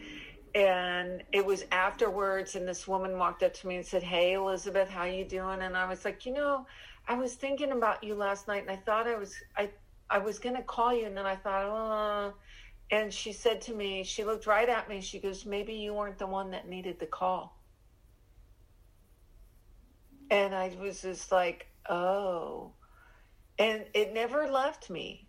and 0.54 1.24
it 1.34 1.44
was 1.44 1.66
afterwards, 1.72 2.56
and 2.56 2.68
this 2.68 2.88
woman 2.88 3.18
walked 3.18 3.42
up 3.42 3.54
to 3.56 3.68
me 3.68 3.78
and 3.78 3.86
said, 3.86 4.04
"Hey, 4.04 4.34
Elizabeth, 4.34 4.90
how 4.90 5.06
you 5.06 5.26
doing?" 5.26 5.64
And 5.64 5.76
I 5.76 5.90
was 5.90 6.06
like, 6.06 6.24
you 6.26 6.34
know, 6.34 6.68
I 7.08 7.16
was 7.16 7.34
thinking 7.34 7.72
about 7.72 8.04
you 8.04 8.14
last 8.14 8.48
night, 8.48 8.62
and 8.62 8.70
I 8.70 8.76
thought 8.78 9.08
I 9.08 9.16
was 9.18 9.36
I 9.58 9.72
I 10.08 10.20
was 10.20 10.38
gonna 10.38 10.62
call 10.62 10.94
you, 10.94 11.08
and 11.08 11.18
then 11.18 11.26
I 11.26 11.36
thought, 11.36 11.66
oh. 11.66 12.34
And 12.92 13.14
she 13.14 13.32
said 13.32 13.62
to 13.62 13.74
me, 13.74 14.04
she 14.04 14.24
looked 14.26 14.46
right 14.46 14.68
at 14.68 14.90
me. 14.90 15.02
She 15.02 15.20
goes, 15.20 15.46
maybe 15.46 15.74
you 15.74 15.94
weren't 15.94 16.20
the 16.20 16.28
one 16.28 16.52
that 16.52 16.68
needed 16.68 17.00
the 17.00 17.06
call. 17.06 17.58
And 20.30 20.54
I 20.54 20.76
was 20.80 21.02
just 21.02 21.32
like, 21.32 21.68
oh. 21.90 22.74
And 23.58 23.86
it 23.94 24.14
never 24.14 24.48
left 24.48 24.90
me. 24.90 25.28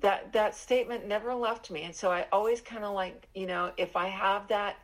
That 0.00 0.32
that 0.32 0.54
statement 0.54 1.06
never 1.06 1.34
left 1.34 1.70
me. 1.70 1.82
And 1.82 1.94
so 1.94 2.10
I 2.10 2.26
always 2.32 2.60
kind 2.60 2.84
of 2.84 2.94
like, 2.94 3.28
you 3.34 3.46
know, 3.46 3.72
if 3.76 3.96
I 3.96 4.08
have 4.08 4.48
that, 4.48 4.76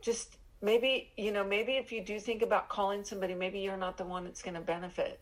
just 0.00 0.36
maybe, 0.62 1.12
you 1.16 1.32
know, 1.32 1.44
maybe 1.44 1.72
if 1.72 1.92
you 1.92 2.02
do 2.02 2.18
think 2.18 2.42
about 2.42 2.68
calling 2.68 3.04
somebody, 3.04 3.34
maybe 3.34 3.60
you're 3.60 3.76
not 3.76 3.98
the 3.98 4.04
one 4.04 4.24
that's 4.24 4.42
going 4.42 4.54
to 4.54 4.60
benefit 4.60 5.20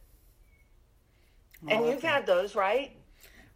and 1.68 1.86
you've 1.86 2.02
had 2.02 2.26
those, 2.26 2.54
right? 2.54 2.96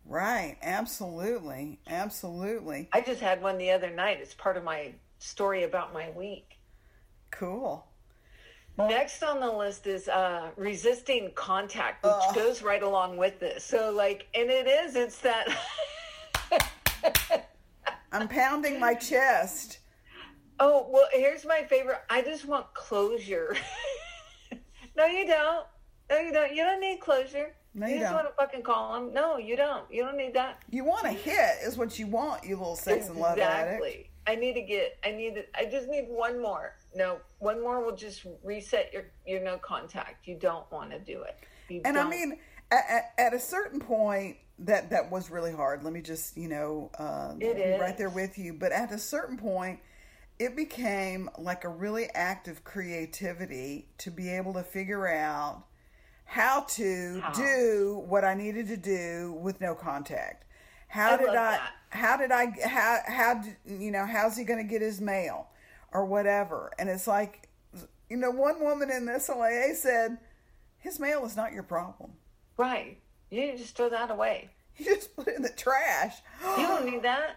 Right, 0.06 0.56
absolutely, 0.62 1.80
absolutely. 1.86 2.88
I 2.92 3.00
just 3.00 3.20
had 3.20 3.40
one 3.42 3.58
the 3.58 3.70
other 3.70 3.90
night. 3.90 4.18
It's 4.20 4.34
part 4.34 4.56
of 4.56 4.64
my 4.64 4.92
story 5.18 5.64
about 5.64 5.94
my 5.94 6.10
week. 6.10 6.58
Cool. 7.30 7.86
Next 8.76 9.22
on 9.22 9.38
the 9.38 9.50
list 9.50 9.86
is 9.86 10.08
uh, 10.08 10.50
resisting 10.56 11.30
contact, 11.34 12.04
which 12.04 12.12
Ugh. 12.12 12.34
goes 12.34 12.60
right 12.62 12.82
along 12.82 13.16
with 13.16 13.38
this. 13.38 13.64
So, 13.64 13.92
like, 13.92 14.26
and 14.34 14.50
it 14.50 14.66
is, 14.66 14.96
it's 14.96 15.18
that. 15.20 15.46
I'm 18.12 18.26
pounding 18.28 18.80
my 18.80 18.94
chest. 18.94 19.78
Oh, 20.58 20.88
well, 20.90 21.06
here's 21.12 21.44
my 21.44 21.62
favorite. 21.68 21.98
I 22.10 22.22
just 22.22 22.46
want 22.46 22.72
closure. 22.74 23.56
no, 24.96 25.06
you 25.06 25.26
don't. 25.26 25.66
No, 26.10 26.18
you 26.18 26.32
don't. 26.32 26.54
You 26.54 26.64
don't 26.64 26.80
need 26.80 27.00
closure. 27.00 27.54
No, 27.74 27.86
you, 27.86 27.94
you 27.94 28.00
just 28.00 28.12
don't. 28.12 28.24
want 28.24 28.28
to 28.28 28.42
fucking 28.42 28.62
call 28.62 28.96
him. 28.96 29.12
No, 29.12 29.36
you 29.36 29.56
don't. 29.56 29.84
You 29.90 30.04
don't 30.04 30.16
need 30.16 30.34
that. 30.34 30.62
You 30.70 30.84
want 30.84 31.06
a 31.06 31.10
hit 31.10 31.58
is 31.64 31.76
what 31.76 31.98
you 31.98 32.06
want, 32.06 32.44
you 32.44 32.56
little 32.56 32.76
sex 32.76 33.08
exactly. 33.08 33.10
and 33.10 33.20
love 33.20 33.38
addict. 33.38 33.84
Exactly. 33.84 34.10
I 34.26 34.36
need 34.36 34.54
to 34.54 34.62
get. 34.62 34.98
I 35.04 35.10
need. 35.10 35.34
To, 35.34 35.44
I 35.54 35.66
just 35.66 35.88
need 35.88 36.06
one 36.08 36.40
more. 36.40 36.76
No, 36.94 37.18
one 37.40 37.60
more 37.60 37.84
will 37.84 37.96
just 37.96 38.24
reset 38.42 38.92
your 38.92 39.04
your 39.26 39.42
no 39.42 39.58
contact. 39.58 40.26
You 40.26 40.36
don't 40.36 40.70
want 40.70 40.92
to 40.92 40.98
do 40.98 41.22
it. 41.22 41.36
You 41.68 41.82
and 41.84 41.96
don't. 41.96 42.06
I 42.06 42.10
mean, 42.10 42.38
at, 42.70 43.12
at, 43.18 43.34
a 43.34 43.38
certain 43.38 43.80
point, 43.80 44.36
that 44.60 44.90
that 44.90 45.10
was 45.10 45.30
really 45.30 45.52
hard. 45.52 45.82
Let 45.82 45.92
me 45.92 46.00
just 46.00 46.36
you 46.36 46.48
know, 46.48 46.90
uh, 46.98 47.34
right 47.80 47.98
there 47.98 48.08
with 48.08 48.38
you. 48.38 48.54
But 48.54 48.72
at 48.72 48.92
a 48.92 48.98
certain 48.98 49.36
point, 49.36 49.80
it 50.38 50.56
became 50.56 51.28
like 51.38 51.64
a 51.64 51.68
really 51.68 52.08
active 52.14 52.64
creativity 52.64 53.88
to 53.98 54.10
be 54.10 54.30
able 54.30 54.54
to 54.54 54.62
figure 54.62 55.06
out 55.06 55.64
how 56.24 56.62
to 56.70 57.20
how? 57.20 57.32
do 57.32 58.02
what 58.06 58.24
I 58.24 58.34
needed 58.34 58.68
to 58.68 58.76
do 58.76 59.38
with 59.40 59.60
no 59.60 59.74
contact. 59.74 60.44
How 60.88 61.14
I 61.14 61.16
did 61.16 61.28
I? 61.28 61.32
That. 61.34 61.70
How 61.90 62.16
did 62.16 62.32
I? 62.32 62.46
How 62.66 62.98
how 63.06 63.42
you 63.66 63.90
know? 63.90 64.06
How's 64.06 64.36
he 64.36 64.44
going 64.44 64.64
to 64.64 64.70
get 64.70 64.82
his 64.82 65.00
mail 65.00 65.48
or 65.92 66.04
whatever? 66.04 66.72
And 66.78 66.88
it's 66.88 67.06
like, 67.06 67.48
you 68.08 68.16
know, 68.16 68.30
one 68.30 68.62
woman 68.62 68.90
in 68.90 69.06
this 69.06 69.28
LAA 69.28 69.74
said, 69.74 70.18
"His 70.78 70.98
mail 70.98 71.24
is 71.24 71.36
not 71.36 71.52
your 71.52 71.62
problem." 71.62 72.12
Right. 72.56 72.98
You 73.30 73.56
just 73.56 73.76
throw 73.76 73.88
that 73.88 74.10
away. 74.10 74.50
You 74.76 74.86
just 74.86 75.14
put 75.14 75.28
it 75.28 75.36
in 75.36 75.42
the 75.42 75.50
trash. 75.50 76.16
you 76.58 76.66
don't 76.66 76.84
need 76.84 77.02
that. 77.04 77.36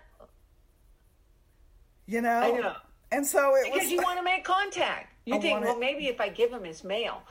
You 2.08 2.22
know. 2.22 2.30
I 2.40 2.50
know. 2.50 2.74
And 3.12 3.26
so 3.28 3.54
it 3.56 3.66
because 3.66 3.70
was, 3.70 3.90
Because 3.90 3.92
you 3.92 4.02
want 4.02 4.18
to 4.18 4.24
make 4.24 4.44
contact. 4.44 5.14
You 5.28 5.36
I 5.36 5.40
think, 5.40 5.62
well, 5.62 5.78
maybe 5.78 6.08
if 6.08 6.22
I 6.22 6.30
give 6.30 6.52
him 6.52 6.64
his 6.64 6.86
mail, 6.86 7.22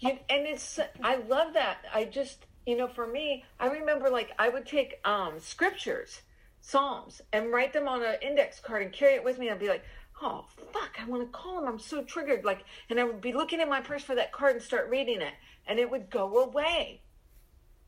you, 0.00 0.10
and 0.28 0.46
it's 0.46 0.78
I 1.02 1.16
love 1.16 1.54
that. 1.54 1.78
I 1.92 2.04
just 2.04 2.44
you 2.66 2.76
know, 2.76 2.86
for 2.86 3.06
me, 3.06 3.44
I 3.58 3.68
remember 3.68 4.10
like 4.10 4.32
I 4.38 4.50
would 4.50 4.66
take 4.66 5.00
um 5.06 5.40
scriptures, 5.40 6.20
psalms, 6.60 7.22
and 7.32 7.50
write 7.50 7.72
them 7.72 7.88
on 7.88 8.02
an 8.04 8.16
index 8.20 8.60
card 8.60 8.82
and 8.82 8.92
carry 8.92 9.14
it 9.14 9.24
with 9.24 9.38
me. 9.38 9.48
I'd 9.48 9.58
be 9.58 9.68
like, 9.68 9.84
oh 10.20 10.44
fuck, 10.70 10.98
I 11.00 11.06
want 11.06 11.22
to 11.22 11.28
call 11.28 11.58
him. 11.62 11.66
I'm 11.66 11.78
so 11.78 12.02
triggered. 12.04 12.44
Like, 12.44 12.62
and 12.90 13.00
I 13.00 13.04
would 13.04 13.22
be 13.22 13.32
looking 13.32 13.62
in 13.62 13.70
my 13.70 13.80
purse 13.80 14.02
for 14.02 14.16
that 14.16 14.32
card 14.32 14.56
and 14.56 14.62
start 14.62 14.90
reading 14.90 15.22
it, 15.22 15.32
and 15.66 15.78
it 15.78 15.90
would 15.90 16.10
go 16.10 16.42
away. 16.42 17.00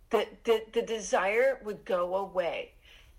The 0.08 0.28
the 0.44 0.62
the 0.72 0.82
desire 0.82 1.60
would 1.62 1.84
go 1.84 2.14
away, 2.14 2.72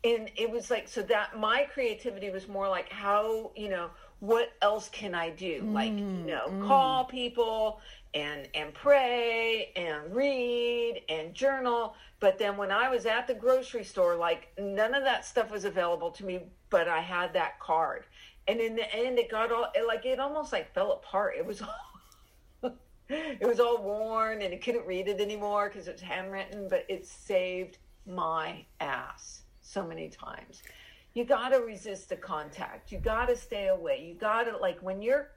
and 0.03 0.31
it 0.35 0.49
was 0.49 0.71
like 0.71 0.87
so 0.87 1.03
that 1.03 1.37
my 1.37 1.67
creativity 1.71 2.31
was 2.31 2.47
more 2.47 2.67
like 2.67 2.89
how 2.89 3.51
you 3.55 3.69
know 3.69 3.91
what 4.19 4.51
else 4.61 4.89
can 4.89 5.15
I 5.15 5.29
do? 5.29 5.61
Mm, 5.63 5.73
like, 5.73 5.93
you 5.93 6.25
know, 6.25 6.47
mm. 6.49 6.67
call 6.67 7.05
people 7.05 7.79
and 8.13 8.47
and 8.53 8.73
pray 8.73 9.71
and 9.75 10.13
read 10.13 11.01
and 11.09 11.33
journal. 11.33 11.95
But 12.19 12.37
then 12.37 12.57
when 12.57 12.71
I 12.71 12.89
was 12.89 13.05
at 13.05 13.27
the 13.27 13.33
grocery 13.33 13.83
store, 13.83 14.15
like 14.15 14.49
none 14.59 14.93
of 14.93 15.03
that 15.03 15.25
stuff 15.25 15.51
was 15.51 15.65
available 15.65 16.11
to 16.11 16.25
me, 16.25 16.41
but 16.69 16.87
I 16.87 16.99
had 16.99 17.33
that 17.33 17.59
card. 17.59 18.05
And 18.47 18.59
in 18.59 18.75
the 18.75 18.93
end 18.93 19.19
it 19.19 19.29
got 19.29 19.51
all 19.51 19.67
like 19.87 20.05
it 20.05 20.19
almost 20.19 20.51
like 20.51 20.73
fell 20.73 20.91
apart. 20.91 21.35
It 21.37 21.45
was 21.45 21.61
all 21.61 22.71
it 23.09 23.47
was 23.47 23.59
all 23.59 23.81
worn 23.81 24.41
and 24.41 24.51
he 24.51 24.59
couldn't 24.59 24.85
read 24.85 25.07
it 25.07 25.21
anymore 25.21 25.69
because 25.69 25.87
it 25.87 25.93
was 25.93 26.01
handwritten, 26.01 26.67
but 26.67 26.85
it 26.89 27.05
saved 27.05 27.77
my 28.05 28.65
ass 28.79 29.43
so 29.61 29.85
many 29.85 30.09
times. 30.09 30.63
You 31.13 31.25
got 31.25 31.49
to 31.49 31.57
resist 31.57 32.09
the 32.09 32.15
contact. 32.15 32.91
You 32.91 32.99
got 32.99 33.27
to 33.27 33.35
stay 33.35 33.67
away. 33.67 34.05
You 34.07 34.13
got 34.15 34.43
to, 34.43 34.57
like, 34.57 34.79
when 34.81 35.01
you're, 35.01 35.29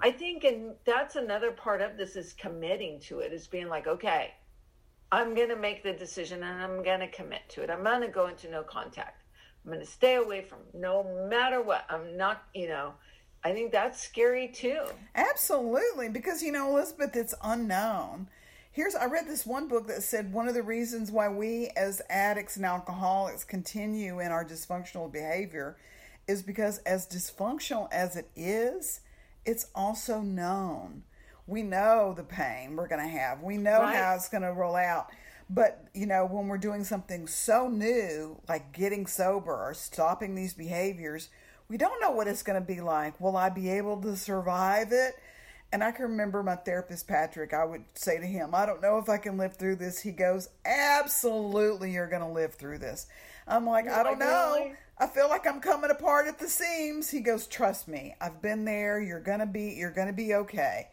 I 0.00 0.10
think, 0.10 0.44
and 0.44 0.74
that's 0.84 1.16
another 1.16 1.50
part 1.50 1.80
of 1.80 1.96
this 1.96 2.16
is 2.16 2.32
committing 2.32 3.00
to 3.00 3.20
it, 3.20 3.32
is 3.32 3.46
being 3.46 3.68
like, 3.68 3.86
okay, 3.86 4.34
I'm 5.10 5.34
going 5.34 5.48
to 5.48 5.56
make 5.56 5.82
the 5.82 5.92
decision 5.92 6.42
and 6.42 6.62
I'm 6.62 6.82
going 6.82 7.00
to 7.00 7.08
commit 7.08 7.48
to 7.50 7.62
it. 7.62 7.70
I'm 7.70 7.84
going 7.84 8.00
to 8.02 8.08
go 8.08 8.26
into 8.26 8.50
no 8.50 8.62
contact. 8.62 9.22
I'm 9.64 9.72
going 9.72 9.84
to 9.84 9.90
stay 9.90 10.16
away 10.16 10.42
from 10.42 10.58
no 10.74 11.26
matter 11.28 11.60
what. 11.60 11.84
I'm 11.88 12.16
not, 12.16 12.44
you 12.54 12.68
know, 12.68 12.94
I 13.44 13.52
think 13.52 13.72
that's 13.72 14.02
scary 14.02 14.48
too. 14.48 14.84
Absolutely, 15.14 16.08
because 16.08 16.42
you 16.42 16.50
know, 16.52 16.70
Elizabeth, 16.70 17.14
it's 17.14 17.34
unknown. 17.42 18.28
Here's 18.76 18.94
I 18.94 19.06
read 19.06 19.26
this 19.26 19.46
one 19.46 19.68
book 19.68 19.86
that 19.86 20.02
said 20.02 20.34
one 20.34 20.48
of 20.48 20.54
the 20.54 20.62
reasons 20.62 21.10
why 21.10 21.30
we 21.30 21.70
as 21.78 22.02
addicts 22.10 22.56
and 22.56 22.66
alcoholics 22.66 23.42
continue 23.42 24.20
in 24.20 24.30
our 24.30 24.44
dysfunctional 24.44 25.10
behavior 25.10 25.78
is 26.28 26.42
because 26.42 26.76
as 26.80 27.06
dysfunctional 27.06 27.88
as 27.90 28.16
it 28.16 28.28
is, 28.36 29.00
it's 29.46 29.68
also 29.74 30.20
known. 30.20 31.04
We 31.46 31.62
know 31.62 32.12
the 32.14 32.22
pain 32.22 32.76
we're 32.76 32.86
going 32.86 33.00
to 33.00 33.08
have. 33.08 33.40
We 33.40 33.56
know 33.56 33.80
right. 33.80 33.96
how 33.96 34.14
it's 34.14 34.28
going 34.28 34.42
to 34.42 34.52
roll 34.52 34.76
out. 34.76 35.06
But, 35.48 35.86
you 35.94 36.04
know, 36.04 36.26
when 36.26 36.46
we're 36.46 36.58
doing 36.58 36.84
something 36.84 37.26
so 37.28 37.70
new, 37.70 38.42
like 38.46 38.74
getting 38.74 39.06
sober 39.06 39.54
or 39.54 39.72
stopping 39.72 40.34
these 40.34 40.52
behaviors, 40.52 41.30
we 41.70 41.78
don't 41.78 41.98
know 42.02 42.10
what 42.10 42.28
it's 42.28 42.42
going 42.42 42.60
to 42.60 42.66
be 42.66 42.82
like. 42.82 43.18
Will 43.22 43.38
I 43.38 43.48
be 43.48 43.70
able 43.70 44.02
to 44.02 44.18
survive 44.18 44.92
it? 44.92 45.14
And 45.72 45.82
I 45.82 45.90
can 45.90 46.04
remember 46.04 46.42
my 46.42 46.56
therapist, 46.56 47.08
Patrick, 47.08 47.52
I 47.52 47.64
would 47.64 47.84
say 47.94 48.18
to 48.18 48.26
him, 48.26 48.54
I 48.54 48.66
don't 48.66 48.80
know 48.80 48.98
if 48.98 49.08
I 49.08 49.18
can 49.18 49.36
live 49.36 49.56
through 49.56 49.76
this. 49.76 50.00
He 50.00 50.12
goes, 50.12 50.48
Absolutely, 50.64 51.92
you're 51.92 52.08
going 52.08 52.22
to 52.22 52.28
live 52.28 52.54
through 52.54 52.78
this. 52.78 53.06
I'm 53.48 53.66
like, 53.66 53.88
I 53.88 54.02
don't 54.02 54.18
know. 54.18 54.72
I 54.98 55.06
feel 55.06 55.28
like 55.28 55.46
I'm 55.46 55.60
coming 55.60 55.90
apart 55.90 56.26
at 56.26 56.38
the 56.38 56.48
seams. 56.48 57.10
He 57.10 57.20
goes, 57.20 57.46
Trust 57.46 57.88
me, 57.88 58.14
I've 58.20 58.40
been 58.40 58.64
there. 58.64 59.00
You're 59.00 59.20
going 59.20 59.40
to 59.40 59.46
be, 59.46 59.74
you're 59.76 59.90
going 59.90 60.08
to 60.08 60.12
be 60.12 60.34
okay. 60.34 60.88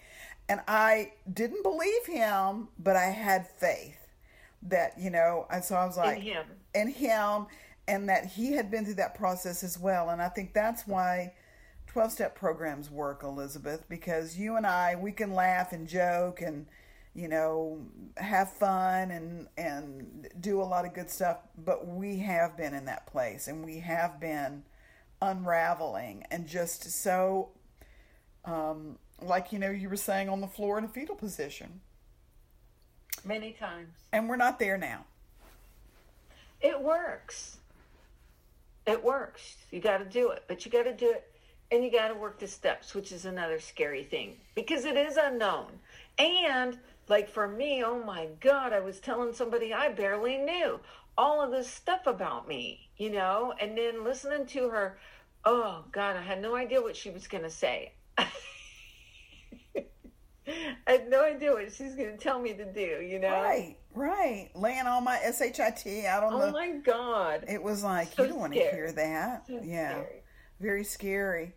And 0.49 0.59
I 0.67 1.13
didn't 1.31 1.63
believe 1.63 2.05
him, 2.05 2.67
but 2.77 2.95
I 2.95 3.05
had 3.05 3.47
faith 3.47 3.97
that, 4.63 4.93
you 4.99 5.09
know, 5.09 5.47
and 5.49 5.63
so 5.63 5.75
I 5.75 5.86
was 5.86 5.97
like, 5.97 6.17
in 6.17 6.23
him. 6.23 6.45
In 6.73 6.88
him 6.89 7.47
and 7.88 8.09
that 8.09 8.25
he 8.25 8.53
had 8.53 8.71
been 8.71 8.86
through 8.86 8.95
that 8.95 9.15
process 9.15 9.63
as 9.63 9.79
well. 9.79 10.09
And 10.09 10.21
I 10.21 10.29
think 10.29 10.53
that's 10.53 10.88
why 10.88 11.33
12 11.93 12.12
step 12.12 12.36
programs 12.36 12.89
work, 12.89 13.21
Elizabeth, 13.21 13.86
because 13.88 14.36
you 14.36 14.56
and 14.56 14.65
I, 14.65 14.95
we 14.95 15.12
can 15.12 15.32
laugh 15.32 15.73
and 15.73 15.88
joke 15.88 16.41
and, 16.41 16.65
you 17.13 17.27
know, 17.27 17.86
have 18.17 18.51
fun 18.51 19.12
and, 19.12 19.47
and 19.58 20.27
do 20.41 20.60
a 20.60 20.63
lot 20.63 20.86
of 20.86 20.95
good 20.95 21.12
stuff, 21.12 21.38
but 21.56 21.88
we 21.88 22.17
have 22.17 22.58
been 22.58 22.73
in 22.73 22.86
that 22.86 23.06
place 23.06 23.47
and 23.47 23.63
we 23.63 23.77
have 23.77 24.19
been 24.19 24.63
unraveling 25.21 26.25
and 26.32 26.47
just 26.47 26.89
so, 26.89 27.49
um, 28.43 28.97
like, 29.21 29.53
you 29.53 29.60
know, 29.60 29.69
you 29.69 29.88
were 29.88 29.95
saying 29.95 30.29
on 30.29 30.41
the 30.41 30.47
floor 30.47 30.79
in 30.79 30.86
a 30.86 30.88
fetal 30.88 31.15
position. 31.15 31.79
Many 33.23 33.51
times. 33.51 33.93
And 34.12 34.27
we're 34.27 34.36
not 34.36 34.58
there 34.58 34.79
now. 34.79 35.06
It 36.60 36.82
works 36.82 37.58
it 38.86 39.03
works. 39.03 39.56
You 39.71 39.79
got 39.79 39.99
to 39.99 40.06
do 40.06 40.32
it, 40.32 40.43
but 40.47 40.65
you 40.65 40.71
got 40.71 40.84
to 40.84 40.93
do 40.93 41.12
it 41.12 41.32
and 41.73 41.83
you 41.83 41.91
got 41.91 42.09
to 42.09 42.13
work 42.13 42.38
the 42.38 42.47
steps, 42.47 42.93
which 42.93 43.12
is 43.12 43.25
another 43.25 43.59
scary 43.59 44.03
thing 44.03 44.38
because 44.53 44.86
it 44.86 44.95
is 44.95 45.17
unknown. 45.17 45.71
And 46.19 46.77
like 47.09 47.27
for 47.27 47.47
me, 47.47 47.83
oh 47.83 48.03
my 48.03 48.27
God, 48.39 48.73
I 48.73 48.79
was 48.79 48.99
telling 48.99 49.33
somebody 49.33 49.73
I 49.73 49.89
barely 49.89 50.38
knew 50.38 50.79
all 51.17 51.41
of 51.41 51.49
this 51.51 51.67
stuff 51.67 52.05
about 52.05 52.47
me, 52.47 52.89
you 52.97 53.09
know, 53.09 53.55
and 53.59 53.75
then 53.75 54.03
listening 54.03 54.45
to 54.47 54.69
her, 54.69 54.99
oh 55.45 55.83
God, 55.91 56.15
I 56.15 56.21
had 56.21 56.41
no 56.41 56.55
idea 56.55 56.79
what 56.79 56.95
she 56.95 57.09
was 57.09 57.27
going 57.27 57.43
to 57.43 57.49
say. 57.49 57.93
I 58.17 59.86
had 60.86 61.09
no 61.09 61.23
idea 61.23 61.53
what 61.53 61.73
she's 61.73 61.95
going 61.95 62.12
to 62.12 62.17
tell 62.17 62.39
me 62.39 62.53
to 62.53 62.65
do, 62.65 63.01
you 63.01 63.17
know? 63.17 63.31
Right, 63.31 63.77
right. 63.95 64.49
Laying 64.53 64.86
all 64.86 65.01
my 65.01 65.17
SHIT 65.17 66.05
out 66.05 66.23
on 66.23 66.33
oh 66.33 66.39
the. 66.39 66.45
Oh 66.47 66.51
my 66.51 66.71
God. 66.83 67.45
It 67.47 67.63
was 67.63 67.83
like, 67.83 68.13
so 68.13 68.23
you 68.23 68.29
don't 68.29 68.39
want 68.39 68.53
to 68.53 68.59
hear 68.59 68.91
that. 68.91 69.47
So 69.47 69.59
yeah. 69.63 69.91
Scary. 69.91 70.23
Very 70.59 70.83
scary. 70.83 71.53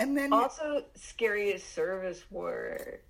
And 0.00 0.16
then. 0.16 0.32
Also, 0.32 0.84
scary 0.96 1.50
is 1.50 1.62
service 1.62 2.24
work. 2.30 3.04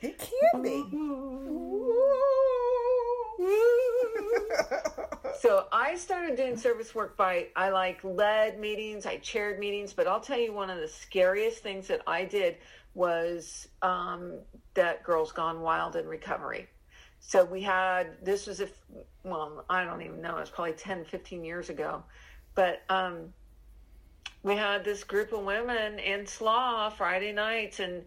It 0.00 0.18
can 0.18 0.62
be. 0.62 0.82
so 5.40 5.66
I 5.72 5.94
started 5.96 6.36
doing 6.36 6.56
service 6.56 6.94
work 6.94 7.16
by 7.16 7.48
I 7.54 7.70
like 7.70 8.02
led 8.02 8.58
meetings, 8.58 9.06
I 9.06 9.18
chaired 9.18 9.58
meetings, 9.58 9.92
but 9.92 10.06
I'll 10.06 10.20
tell 10.20 10.38
you 10.38 10.52
one 10.52 10.70
of 10.70 10.78
the 10.78 10.88
scariest 10.88 11.62
things 11.62 11.86
that 11.88 12.00
I 12.06 12.24
did 12.24 12.56
was 12.94 13.68
um, 13.82 14.38
that 14.74 15.02
Girls 15.04 15.32
Gone 15.32 15.60
Wild 15.60 15.96
in 15.96 16.06
recovery. 16.06 16.68
So 17.20 17.44
we 17.44 17.62
had, 17.62 18.16
this 18.22 18.46
was, 18.46 18.60
if, 18.60 18.72
well, 19.22 19.64
I 19.70 19.84
don't 19.84 20.02
even 20.02 20.20
know, 20.20 20.36
it 20.36 20.40
was 20.40 20.50
probably 20.50 20.74
10, 20.74 21.06
15 21.06 21.44
years 21.44 21.70
ago. 21.70 22.02
But 22.54 22.82
um, 22.88 23.32
we 24.44 24.54
had 24.56 24.84
this 24.84 25.02
group 25.02 25.32
of 25.32 25.42
women 25.42 25.98
in 25.98 26.26
SLAA 26.26 26.92
Friday 26.92 27.32
nights, 27.32 27.80
and 27.80 28.04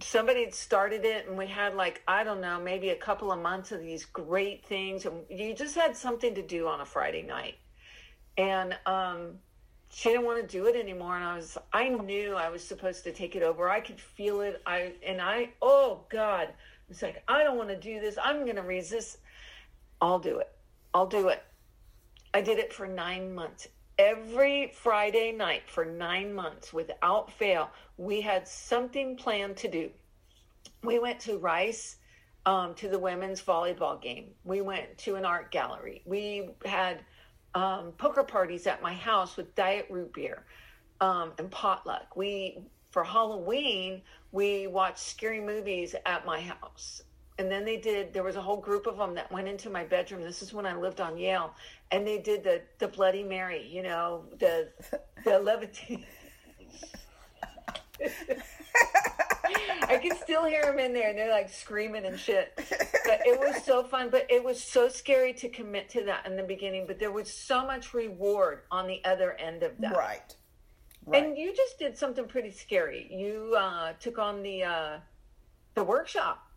somebody 0.00 0.44
had 0.44 0.54
started 0.54 1.04
it, 1.06 1.26
and 1.26 1.36
we 1.36 1.46
had 1.46 1.74
like, 1.74 2.02
I 2.06 2.22
don't 2.24 2.42
know, 2.42 2.60
maybe 2.60 2.90
a 2.90 2.96
couple 2.96 3.32
of 3.32 3.40
months 3.40 3.72
of 3.72 3.80
these 3.80 4.04
great 4.04 4.64
things. 4.66 5.06
And 5.06 5.22
you 5.30 5.54
just 5.54 5.74
had 5.74 5.96
something 5.96 6.34
to 6.34 6.42
do 6.42 6.68
on 6.68 6.82
a 6.82 6.84
Friday 6.84 7.22
night. 7.22 7.54
And 8.36 8.76
um, 8.84 9.38
she 9.88 10.10
didn't 10.10 10.26
want 10.26 10.42
to 10.42 10.46
do 10.46 10.66
it 10.66 10.76
anymore 10.76 11.16
and 11.16 11.24
i 11.24 11.34
was 11.34 11.56
i 11.72 11.88
knew 11.88 12.34
i 12.34 12.50
was 12.50 12.62
supposed 12.62 13.04
to 13.04 13.12
take 13.12 13.34
it 13.34 13.42
over. 13.42 13.70
I 13.70 13.80
could 13.80 13.98
feel 13.98 14.42
it. 14.42 14.60
I 14.66 14.92
and 15.04 15.20
i 15.20 15.50
oh 15.62 16.04
god. 16.10 16.50
It's 16.90 17.02
like 17.02 17.22
i 17.26 17.42
don't 17.42 17.56
want 17.56 17.70
to 17.70 17.76
do 17.76 17.98
this. 17.98 18.18
I'm 18.22 18.44
going 18.44 18.56
to 18.56 18.62
resist. 18.62 19.18
I'll 20.00 20.18
do 20.18 20.38
it. 20.38 20.50
I'll 20.92 21.06
do 21.06 21.28
it. 21.28 21.42
I 22.34 22.42
did 22.42 22.58
it 22.58 22.72
for 22.72 22.86
nine 22.86 23.34
months 23.34 23.68
every 23.98 24.72
friday 24.74 25.32
night 25.32 25.62
for 25.66 25.84
nine 25.84 26.32
months 26.32 26.72
without 26.72 27.30
fail 27.32 27.70
we 27.96 28.20
had 28.20 28.46
something 28.46 29.16
planned 29.16 29.56
to 29.56 29.68
do 29.68 29.90
we 30.84 30.98
went 30.98 31.18
to 31.18 31.38
rice 31.38 31.96
um, 32.46 32.74
to 32.74 32.88
the 32.88 32.98
women's 32.98 33.42
volleyball 33.42 34.00
game 34.00 34.30
we 34.44 34.60
went 34.60 34.96
to 34.96 35.16
an 35.16 35.24
art 35.24 35.50
gallery 35.50 36.02
we 36.04 36.50
had 36.64 37.00
um, 37.54 37.92
poker 37.98 38.22
parties 38.22 38.66
at 38.66 38.82
my 38.82 38.94
house 38.94 39.36
with 39.36 39.54
diet 39.54 39.86
root 39.90 40.12
beer 40.12 40.44
um, 41.00 41.32
and 41.38 41.50
potluck. 41.50 42.16
We 42.16 42.58
for 42.90 43.04
Halloween 43.04 44.02
we 44.32 44.66
watched 44.66 44.98
scary 44.98 45.40
movies 45.40 45.94
at 46.06 46.26
my 46.26 46.40
house. 46.40 47.02
And 47.38 47.50
then 47.50 47.64
they 47.64 47.76
did. 47.76 48.12
There 48.12 48.24
was 48.24 48.36
a 48.36 48.42
whole 48.42 48.60
group 48.60 48.86
of 48.86 48.96
them 48.96 49.14
that 49.14 49.30
went 49.30 49.46
into 49.46 49.70
my 49.70 49.84
bedroom. 49.84 50.22
This 50.22 50.42
is 50.42 50.52
when 50.52 50.66
I 50.66 50.74
lived 50.74 51.00
on 51.00 51.16
Yale, 51.16 51.54
and 51.92 52.06
they 52.06 52.18
did 52.18 52.42
the 52.42 52.62
the 52.78 52.88
Bloody 52.88 53.22
Mary. 53.22 53.66
You 53.70 53.82
know, 53.84 54.24
the 54.38 54.68
the 55.24 55.38
levitating. 55.44 56.04
I 59.88 59.98
can 59.98 60.16
still 60.16 60.44
hear 60.44 60.62
them 60.62 60.78
in 60.78 60.92
there, 60.92 61.08
and 61.08 61.18
they're 61.18 61.30
like 61.30 61.48
screaming 61.48 62.04
and 62.04 62.18
shit. 62.18 62.52
But 62.56 63.26
it 63.26 63.38
was 63.38 63.64
so 63.64 63.82
fun. 63.84 64.10
But 64.10 64.26
it 64.30 64.42
was 64.42 64.62
so 64.62 64.88
scary 64.88 65.32
to 65.34 65.48
commit 65.48 65.88
to 65.90 66.04
that 66.04 66.26
in 66.26 66.36
the 66.36 66.42
beginning. 66.42 66.86
But 66.86 66.98
there 66.98 67.12
was 67.12 67.32
so 67.32 67.64
much 67.64 67.94
reward 67.94 68.62
on 68.70 68.86
the 68.86 69.02
other 69.04 69.32
end 69.32 69.62
of 69.62 69.78
that. 69.78 69.96
Right. 69.96 70.36
right. 71.06 71.24
And 71.24 71.38
you 71.38 71.54
just 71.54 71.78
did 71.78 71.96
something 71.96 72.26
pretty 72.26 72.50
scary. 72.50 73.08
You 73.10 73.56
uh, 73.58 73.92
took 74.00 74.18
on 74.18 74.42
the 74.42 74.64
uh, 74.64 74.98
the 75.74 75.84
workshop. 75.84 76.47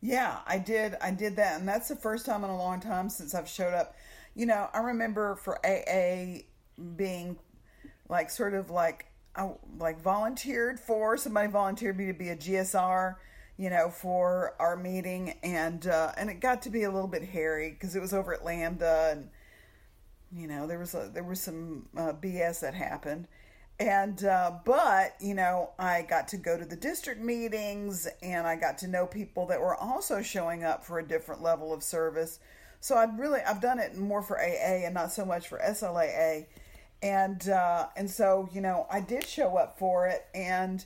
Yeah, 0.00 0.38
I 0.46 0.58
did. 0.58 0.96
I 1.00 1.10
did 1.10 1.36
that, 1.36 1.60
and 1.60 1.68
that's 1.68 1.88
the 1.88 1.96
first 1.96 2.24
time 2.24 2.42
in 2.44 2.50
a 2.50 2.56
long 2.56 2.80
time 2.80 3.08
since 3.10 3.34
I've 3.34 3.48
showed 3.48 3.74
up. 3.74 3.94
You 4.34 4.46
know, 4.46 4.68
I 4.72 4.78
remember 4.78 5.34
for 5.36 5.58
AA 5.66 6.42
being 6.96 7.36
like 8.08 8.30
sort 8.30 8.54
of 8.54 8.70
like 8.70 9.06
I 9.36 9.50
like 9.78 10.00
volunteered 10.00 10.80
for 10.80 11.16
somebody 11.16 11.48
volunteered 11.48 11.98
me 11.98 12.06
to 12.06 12.14
be 12.14 12.30
a 12.30 12.36
GSR, 12.36 13.16
you 13.58 13.68
know, 13.70 13.90
for 13.90 14.54
our 14.58 14.76
meeting, 14.76 15.34
and 15.42 15.86
uh, 15.86 16.12
and 16.16 16.30
it 16.30 16.40
got 16.40 16.62
to 16.62 16.70
be 16.70 16.84
a 16.84 16.90
little 16.90 17.08
bit 17.08 17.22
hairy 17.22 17.70
because 17.70 17.94
it 17.94 18.00
was 18.00 18.14
over 18.14 18.32
at 18.32 18.44
Lambda, 18.44 19.10
and 19.12 19.28
you 20.32 20.46
know 20.48 20.66
there 20.66 20.78
was 20.78 20.94
a, 20.94 21.10
there 21.12 21.24
was 21.24 21.40
some 21.40 21.88
uh, 21.96 22.12
BS 22.14 22.60
that 22.60 22.74
happened, 22.74 23.28
and 23.80 24.24
uh, 24.24 24.52
but 24.64 25.16
you 25.20 25.34
know 25.34 25.70
I 25.78 26.02
got 26.02 26.28
to 26.28 26.36
go 26.36 26.56
to 26.56 26.64
the 26.64 26.76
district 26.76 27.20
meetings, 27.20 28.06
and 28.22 28.46
I 28.46 28.54
got 28.54 28.78
to 28.78 28.86
know 28.86 29.06
people 29.06 29.46
that 29.46 29.60
were 29.60 29.74
also 29.74 30.22
showing 30.22 30.62
up 30.62 30.84
for 30.84 31.00
a 31.00 31.02
different 31.06 31.42
level 31.42 31.72
of 31.72 31.82
service. 31.82 32.38
So 32.80 32.96
I'd 32.96 33.18
really 33.18 33.40
I've 33.40 33.60
done 33.60 33.78
it 33.80 33.96
more 33.96 34.22
for 34.22 34.38
AA 34.38 34.84
and 34.84 34.94
not 34.94 35.10
so 35.12 35.24
much 35.24 35.48
for 35.48 35.58
SLAA 35.58 36.46
and 37.02 37.48
uh, 37.48 37.86
and 37.96 38.08
so 38.10 38.48
you 38.52 38.60
know 38.60 38.86
I 38.90 39.00
did 39.00 39.26
show 39.26 39.56
up 39.56 39.78
for 39.78 40.06
it, 40.06 40.26
and 40.34 40.84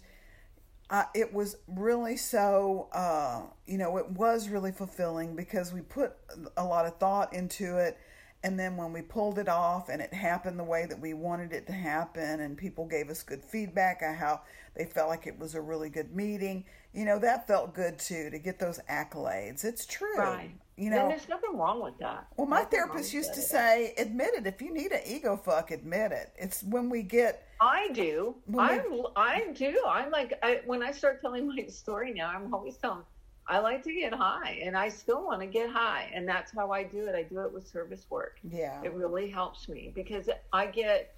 uh, 0.90 1.04
it 1.14 1.32
was 1.32 1.56
really 1.66 2.16
so, 2.16 2.88
uh, 2.92 3.42
you 3.66 3.78
know, 3.78 3.96
it 3.96 4.10
was 4.10 4.48
really 4.48 4.70
fulfilling 4.70 5.34
because 5.34 5.72
we 5.72 5.80
put 5.80 6.12
a 6.56 6.64
lot 6.64 6.84
of 6.86 6.96
thought 6.98 7.32
into 7.32 7.78
it. 7.78 7.98
And 8.44 8.60
then 8.60 8.76
when 8.76 8.92
we 8.92 9.00
pulled 9.00 9.38
it 9.38 9.48
off 9.48 9.88
and 9.88 10.02
it 10.02 10.12
happened 10.12 10.58
the 10.58 10.64
way 10.64 10.84
that 10.84 11.00
we 11.00 11.14
wanted 11.14 11.54
it 11.54 11.66
to 11.66 11.72
happen, 11.72 12.40
and 12.40 12.58
people 12.58 12.84
gave 12.84 13.08
us 13.08 13.22
good 13.22 13.42
feedback 13.42 14.02
on 14.06 14.14
how 14.14 14.42
they 14.76 14.84
felt 14.84 15.08
like 15.08 15.26
it 15.26 15.38
was 15.38 15.54
a 15.54 15.60
really 15.62 15.88
good 15.88 16.14
meeting, 16.14 16.66
you 16.92 17.06
know, 17.06 17.18
that 17.18 17.46
felt 17.46 17.74
good 17.74 17.98
too 17.98 18.28
to 18.28 18.38
get 18.38 18.58
those 18.58 18.78
accolades. 18.90 19.64
It's 19.64 19.86
true. 19.86 20.18
Right. 20.18 20.50
You 20.76 20.90
know, 20.90 21.02
and 21.02 21.10
there's 21.12 21.28
nothing 21.28 21.56
wrong 21.56 21.82
with 21.82 21.96
that. 22.00 22.26
well, 22.36 22.46
my 22.46 22.58
Nothing 22.58 22.70
therapist 22.80 23.14
used 23.14 23.32
to 23.34 23.40
say, 23.40 23.94
admit 23.96 24.34
it. 24.34 24.46
If 24.46 24.60
you 24.60 24.74
need 24.74 24.92
an 24.92 25.00
ego 25.06 25.36
fuck, 25.36 25.70
admit 25.70 26.12
it. 26.12 26.32
It's 26.36 26.62
when 26.64 26.90
we 26.90 27.02
get, 27.02 27.48
I 27.60 27.88
do. 27.92 28.34
I'm. 28.58 28.82
I 29.16 29.52
do. 29.54 29.80
I'm 29.88 30.10
like 30.10 30.38
I, 30.42 30.60
when 30.66 30.82
I 30.82 30.90
start 30.90 31.20
telling 31.20 31.46
my 31.46 31.64
story 31.68 32.12
now. 32.12 32.28
I'm 32.28 32.52
always 32.52 32.76
telling. 32.76 33.04
I 33.46 33.58
like 33.58 33.82
to 33.84 33.92
get 33.92 34.14
high, 34.14 34.60
and 34.64 34.76
I 34.76 34.88
still 34.88 35.24
want 35.24 35.40
to 35.40 35.46
get 35.46 35.70
high, 35.70 36.10
and 36.14 36.26
that's 36.26 36.50
how 36.52 36.70
I 36.70 36.82
do 36.84 37.06
it. 37.06 37.14
I 37.14 37.22
do 37.22 37.40
it 37.40 37.52
with 37.52 37.66
service 37.66 38.06
work. 38.08 38.38
yeah. 38.42 38.80
It 38.82 38.92
really 38.94 39.28
helps 39.28 39.68
me 39.68 39.92
because 39.94 40.28
I 40.52 40.66
get, 40.66 41.14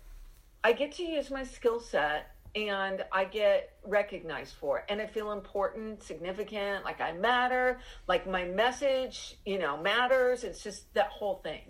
I 0.64 0.72
get 0.72 0.92
to 0.92 1.04
use 1.04 1.30
my 1.30 1.44
skill 1.44 1.78
set, 1.78 2.32
and 2.56 3.04
I 3.12 3.26
get 3.26 3.74
recognized 3.84 4.54
for 4.54 4.78
it, 4.78 4.84
and 4.88 5.00
I 5.00 5.06
feel 5.06 5.32
important, 5.32 6.02
significant, 6.02 6.84
like 6.84 7.00
I 7.00 7.12
matter, 7.12 7.78
like 8.08 8.26
my 8.26 8.44
message, 8.44 9.36
you 9.44 9.58
know, 9.58 9.76
matters. 9.76 10.42
It's 10.42 10.62
just 10.62 10.92
that 10.94 11.08
whole 11.08 11.40
thing. 11.44 11.60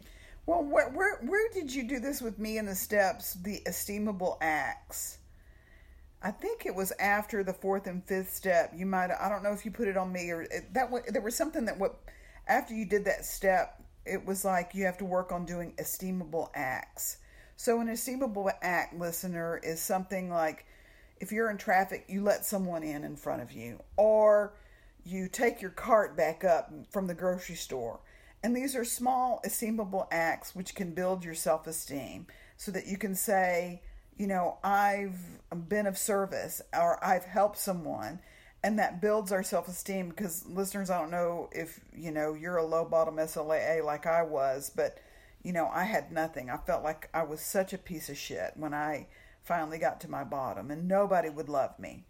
Well, 0.47 0.63
where, 0.63 0.89
where 0.91 1.17
where 1.23 1.49
did 1.53 1.75
you 1.75 1.83
do 1.83 1.99
this 1.99 2.23
with 2.23 2.39
me 2.39 2.57
in 2.57 2.67
the 2.67 2.75
steps? 2.77 3.35
The 3.35 3.61
esteemable 3.67 4.39
acts. 4.41 5.19
I 6.27 6.33
think 6.33 6.67
it 6.67 6.75
was 6.75 6.93
after 6.99 7.45
the 7.45 7.53
fourth 7.53 7.87
and 7.87 8.05
fifth 8.05 8.35
step. 8.35 8.73
You 8.75 8.85
might 8.85 9.13
I 9.13 9.29
don't 9.29 9.45
know 9.45 9.53
if 9.53 9.65
you 9.65 9.71
put 9.71 9.87
it 9.87 9.97
on 9.97 10.13
me 10.13 10.29
or 10.31 10.45
that. 10.73 10.91
There 11.13 11.23
was 11.23 11.37
something 11.37 11.67
that 11.67 11.79
what 11.79 12.01
after 12.49 12.75
you 12.75 12.85
did 12.85 13.05
that 13.05 13.25
step, 13.25 13.81
it 14.05 14.27
was 14.27 14.45
like 14.45 14.75
you 14.75 14.87
have 14.87 14.99
to 14.99 15.05
work 15.05 15.31
on 15.31 15.45
doing 15.45 15.73
esteemable 15.77 16.51
acts. 16.53 17.19
So 17.55 17.81
an 17.81 17.87
esteemable 17.87 18.51
act, 18.61 18.99
listener, 18.99 19.61
is 19.63 19.81
something 19.81 20.29
like 20.29 20.67
if 21.21 21.31
you're 21.31 21.49
in 21.49 21.59
traffic, 21.59 22.07
you 22.09 22.25
let 22.25 22.45
someone 22.45 22.83
in 22.83 23.05
in 23.05 23.15
front 23.15 23.41
of 23.41 23.53
you, 23.53 23.81
or 23.97 24.55
you 25.05 25.29
take 25.29 25.63
your 25.63 25.71
cart 25.71 26.17
back 26.17 26.43
up 26.43 26.73
from 26.91 27.07
the 27.07 27.15
grocery 27.15 27.55
store. 27.55 28.01
And 28.43 28.57
these 28.57 28.75
are 28.75 28.85
small, 28.85 29.41
esteemable 29.47 30.09
acts 30.11 30.57
which 30.57 30.75
can 30.75 30.91
build 30.91 31.25
your 31.25 31.35
self 31.35 31.69
esteem 31.69 32.27
so 32.57 32.73
that 32.73 32.89
you 32.89 32.99
can 32.99 33.15
say, 33.15 33.83
you 34.17 34.27
know, 34.27 34.59
I've 34.65 35.19
been 35.69 35.87
of 35.87 35.99
service 35.99 36.63
or 36.73 37.03
I've 37.05 37.25
helped 37.25 37.59
someone. 37.59 38.21
And 38.65 38.79
that 38.81 39.01
builds 39.01 39.31
our 39.31 39.43
self 39.45 39.69
esteem 39.69 40.09
because 40.09 40.45
listeners, 40.47 40.91
I 40.91 41.01
don't 41.01 41.11
know 41.11 41.49
if, 41.53 41.81
you 41.95 42.11
know, 42.11 42.35
you're 42.35 42.57
a 42.57 42.67
low 42.67 42.85
bottom 42.85 43.17
SLAA 43.17 43.85
like 43.85 44.07
I 44.07 44.23
was, 44.23 44.71
but, 44.75 44.99
you 45.43 45.53
know, 45.53 45.69
I 45.73 45.85
had 45.85 46.11
nothing. 46.11 46.51
I 46.51 46.57
felt 46.57 46.83
like 46.83 47.09
I 47.15 47.23
was 47.23 47.41
such 47.41 47.73
a 47.73 47.79
piece 47.79 48.09
of 48.09 48.17
shit 48.17 48.53
when 48.57 48.75
I 48.75 49.07
finally 49.45 49.79
got 49.79 50.01
to 50.01 50.11
my 50.11 50.25
bottom 50.25 50.71
and 50.73 50.89
nobody 50.89 51.29
would 51.29 51.49
love 51.49 51.79
me. 51.79 52.07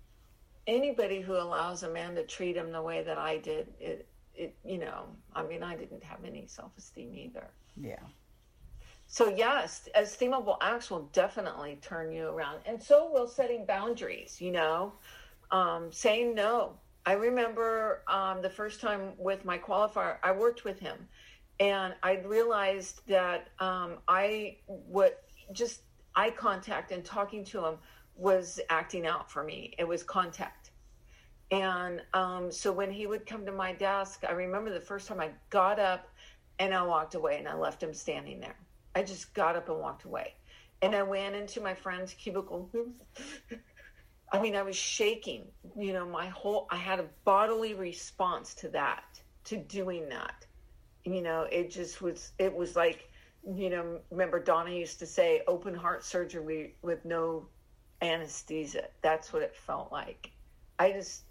anybody 0.66 1.20
who 1.20 1.34
allows 1.34 1.82
a 1.82 1.90
man 1.90 2.14
to 2.16 2.24
treat 2.24 2.56
him 2.56 2.72
the 2.72 2.82
way 2.82 3.02
that 3.02 3.18
I 3.18 3.38
did, 3.38 3.68
it, 3.80 4.08
it, 4.34 4.54
you 4.64 4.78
know, 4.78 5.06
I 5.34 5.42
mean, 5.44 5.62
I 5.62 5.76
didn't 5.76 6.02
have 6.04 6.24
any 6.24 6.46
self 6.46 6.72
esteem 6.78 7.14
either. 7.14 7.48
Yeah. 7.76 8.02
So 9.08 9.28
yes, 9.28 9.88
esteemable 9.96 10.58
acts 10.60 10.90
will 10.90 11.08
definitely 11.12 11.78
turn 11.80 12.12
you 12.12 12.28
around, 12.28 12.60
and 12.66 12.82
so 12.82 13.10
will 13.12 13.28
setting 13.28 13.64
boundaries. 13.64 14.40
You 14.40 14.52
know, 14.52 14.92
um, 15.50 15.92
saying 15.92 16.34
no. 16.34 16.74
I 17.04 17.12
remember 17.12 18.02
um, 18.08 18.42
the 18.42 18.50
first 18.50 18.80
time 18.80 19.12
with 19.16 19.44
my 19.44 19.58
qualifier, 19.58 20.16
I 20.24 20.32
worked 20.32 20.64
with 20.64 20.80
him, 20.80 21.08
and 21.60 21.94
I 22.02 22.16
realized 22.16 23.02
that 23.06 23.50
um, 23.60 23.98
I 24.08 24.58
what 24.66 25.22
just 25.52 25.82
eye 26.16 26.30
contact 26.30 26.90
and 26.90 27.04
talking 27.04 27.44
to 27.44 27.64
him 27.64 27.78
was 28.16 28.58
acting 28.70 29.06
out 29.06 29.30
for 29.30 29.44
me. 29.44 29.74
It 29.78 29.86
was 29.86 30.02
contact. 30.02 30.70
And 31.50 32.02
um, 32.12 32.50
so 32.50 32.72
when 32.72 32.90
he 32.90 33.06
would 33.06 33.26
come 33.26 33.46
to 33.46 33.52
my 33.52 33.72
desk, 33.72 34.24
I 34.28 34.32
remember 34.32 34.72
the 34.72 34.80
first 34.80 35.06
time 35.06 35.20
I 35.20 35.30
got 35.50 35.78
up 35.78 36.08
and 36.58 36.74
I 36.74 36.82
walked 36.82 37.14
away 37.14 37.38
and 37.38 37.46
I 37.46 37.54
left 37.54 37.82
him 37.82 37.94
standing 37.94 38.40
there. 38.40 38.56
I 38.96 39.02
just 39.02 39.34
got 39.34 39.56
up 39.56 39.68
and 39.68 39.78
walked 39.78 40.04
away. 40.04 40.32
And 40.80 40.94
I 40.94 41.02
went 41.02 41.36
into 41.36 41.60
my 41.60 41.74
friend's 41.74 42.14
cubicle. 42.14 42.70
I 44.32 44.40
mean, 44.40 44.56
I 44.56 44.62
was 44.62 44.74
shaking. 44.74 45.44
You 45.78 45.92
know, 45.92 46.06
my 46.06 46.28
whole, 46.28 46.66
I 46.70 46.76
had 46.76 46.98
a 46.98 47.04
bodily 47.26 47.74
response 47.74 48.54
to 48.54 48.68
that, 48.70 49.20
to 49.44 49.58
doing 49.58 50.08
that. 50.08 50.46
You 51.04 51.20
know, 51.20 51.42
it 51.42 51.70
just 51.70 52.00
was, 52.00 52.32
it 52.38 52.54
was 52.56 52.74
like, 52.74 53.10
you 53.46 53.68
know, 53.68 54.00
remember 54.10 54.40
Donna 54.40 54.70
used 54.70 54.98
to 55.00 55.06
say 55.06 55.42
open 55.46 55.74
heart 55.74 56.02
surgery 56.02 56.74
with 56.80 57.04
no 57.04 57.46
anesthesia. 58.00 58.88
That's 59.02 59.30
what 59.30 59.42
it 59.42 59.54
felt 59.54 59.92
like. 59.92 60.30
I 60.78 60.92
just, 60.92 61.24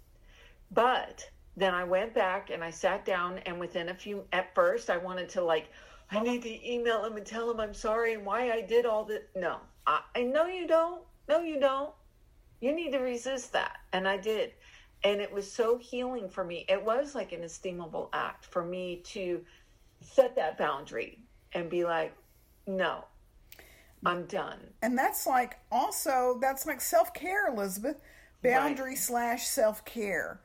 but 0.70 1.28
then 1.56 1.74
I 1.74 1.82
went 1.82 2.14
back 2.14 2.50
and 2.50 2.62
I 2.62 2.70
sat 2.70 3.04
down, 3.04 3.38
and 3.38 3.58
within 3.58 3.88
a 3.88 3.94
few, 3.94 4.24
at 4.32 4.54
first, 4.54 4.88
I 4.88 4.98
wanted 4.98 5.28
to 5.30 5.42
like, 5.42 5.72
I 6.10 6.20
need 6.20 6.42
to 6.42 6.72
email 6.72 7.04
him 7.04 7.16
and 7.16 7.26
tell 7.26 7.50
him 7.50 7.60
I'm 7.60 7.74
sorry 7.74 8.14
and 8.14 8.24
why 8.24 8.50
I 8.50 8.62
did 8.62 8.86
all 8.86 9.04
that. 9.06 9.28
No, 9.34 9.58
I, 9.86 10.00
I 10.14 10.22
know 10.22 10.46
you 10.46 10.66
don't. 10.66 11.02
No, 11.28 11.40
you 11.40 11.58
don't. 11.58 11.90
You 12.60 12.74
need 12.74 12.92
to 12.92 12.98
resist 12.98 13.52
that. 13.52 13.78
And 13.92 14.06
I 14.06 14.16
did. 14.16 14.52
And 15.02 15.20
it 15.20 15.32
was 15.32 15.50
so 15.50 15.76
healing 15.78 16.28
for 16.28 16.44
me. 16.44 16.64
It 16.68 16.82
was 16.82 17.14
like 17.14 17.32
an 17.32 17.40
esteemable 17.40 18.08
act 18.12 18.44
for 18.44 18.64
me 18.64 19.02
to 19.06 19.44
set 20.00 20.36
that 20.36 20.56
boundary 20.56 21.18
and 21.52 21.68
be 21.68 21.84
like, 21.84 22.14
no, 22.66 23.04
I'm 24.04 24.24
done. 24.26 24.58
And 24.82 24.96
that's 24.96 25.26
like 25.26 25.58
also 25.70 26.38
that's 26.40 26.66
like 26.66 26.80
self 26.80 27.12
care, 27.14 27.48
Elizabeth. 27.48 28.00
Boundary 28.42 28.94
slash 28.94 29.46
self 29.46 29.84
care, 29.84 30.40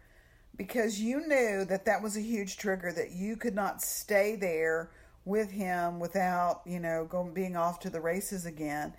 because 0.56 1.00
you 1.00 1.28
knew 1.28 1.66
that 1.66 1.86
that 1.86 2.02
was 2.02 2.18
a 2.18 2.22
huge 2.22 2.58
trigger 2.58 2.92
that 2.92 3.12
you 3.12 3.36
could 3.36 3.54
not 3.54 3.82
stay 3.82 4.36
there 4.36 4.90
with 5.26 5.52
him 5.52 6.00
without 6.00 6.62
you 6.66 6.80
know 6.80 7.06
going 7.10 7.34
being 7.34 7.56
off 7.56 7.80
to 7.80 7.90
the 7.90 8.02
races 8.02 8.46
again. 8.46 8.94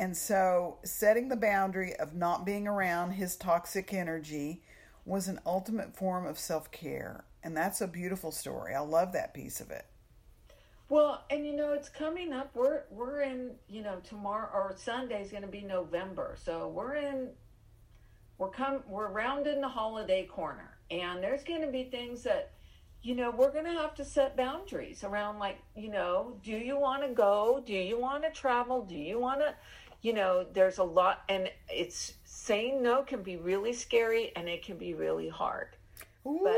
And 0.00 0.16
so 0.16 0.78
setting 0.84 1.28
the 1.28 1.36
boundary 1.36 1.94
of 1.96 2.14
not 2.14 2.46
being 2.46 2.68
around 2.68 3.12
his 3.12 3.36
toxic 3.36 3.92
energy 3.92 4.62
was 5.04 5.26
an 5.26 5.40
ultimate 5.44 5.96
form 5.96 6.26
of 6.26 6.38
self 6.38 6.70
care, 6.70 7.24
and 7.42 7.56
that's 7.56 7.80
a 7.80 7.88
beautiful 7.88 8.30
story. 8.30 8.74
I 8.74 8.80
love 8.80 9.12
that 9.12 9.34
piece 9.34 9.60
of 9.60 9.70
it. 9.70 9.86
Well, 10.88 11.24
and 11.30 11.44
you 11.46 11.54
know, 11.54 11.72
it's 11.72 11.88
coming 11.88 12.32
up. 12.32 12.50
We're 12.54 12.82
we're 12.90 13.20
in, 13.20 13.52
you 13.68 13.82
know, 13.82 14.00
tomorrow 14.02 14.50
or 14.52 14.74
Sunday's 14.76 15.30
going 15.30 15.42
to 15.42 15.48
be 15.48 15.62
November. 15.62 16.36
So 16.42 16.68
we're 16.68 16.94
in 16.94 17.28
we're 18.38 18.50
come 18.50 18.82
we're 18.88 19.10
rounding 19.10 19.60
the 19.60 19.68
holiday 19.68 20.26
corner. 20.26 20.76
And 20.90 21.22
there's 21.22 21.44
going 21.44 21.60
to 21.60 21.70
be 21.70 21.84
things 21.84 22.22
that 22.22 22.52
you 23.02 23.14
know, 23.14 23.30
we're 23.30 23.52
going 23.52 23.64
to 23.64 23.72
have 23.72 23.94
to 23.96 24.04
set 24.04 24.36
boundaries 24.36 25.04
around 25.04 25.38
like, 25.38 25.58
you 25.76 25.90
know, 25.90 26.34
do 26.42 26.52
you 26.52 26.78
want 26.78 27.02
to 27.02 27.08
go? 27.08 27.62
Do 27.64 27.72
you 27.72 27.98
want 27.98 28.24
to 28.24 28.30
travel? 28.30 28.82
Do 28.82 28.96
you 28.96 29.18
want 29.18 29.40
to 29.40 29.54
you 30.02 30.12
know, 30.12 30.46
there's 30.52 30.78
a 30.78 30.84
lot 30.84 31.22
and 31.28 31.50
it's 31.68 32.14
saying 32.24 32.82
no 32.82 33.02
can 33.02 33.22
be 33.22 33.36
really 33.36 33.72
scary 33.72 34.32
and 34.36 34.48
it 34.48 34.64
can 34.64 34.76
be 34.76 34.94
really 34.94 35.28
hard. 35.28 35.68
But 36.24 36.56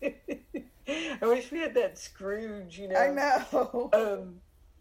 I 0.02 1.18
wish 1.22 1.50
we 1.50 1.58
had 1.58 1.74
that 1.74 1.98
Scrooge, 1.98 2.78
you 2.78 2.88
know. 2.88 2.96
I 2.96 3.10
know. 3.10 3.90
Um, 3.92 4.36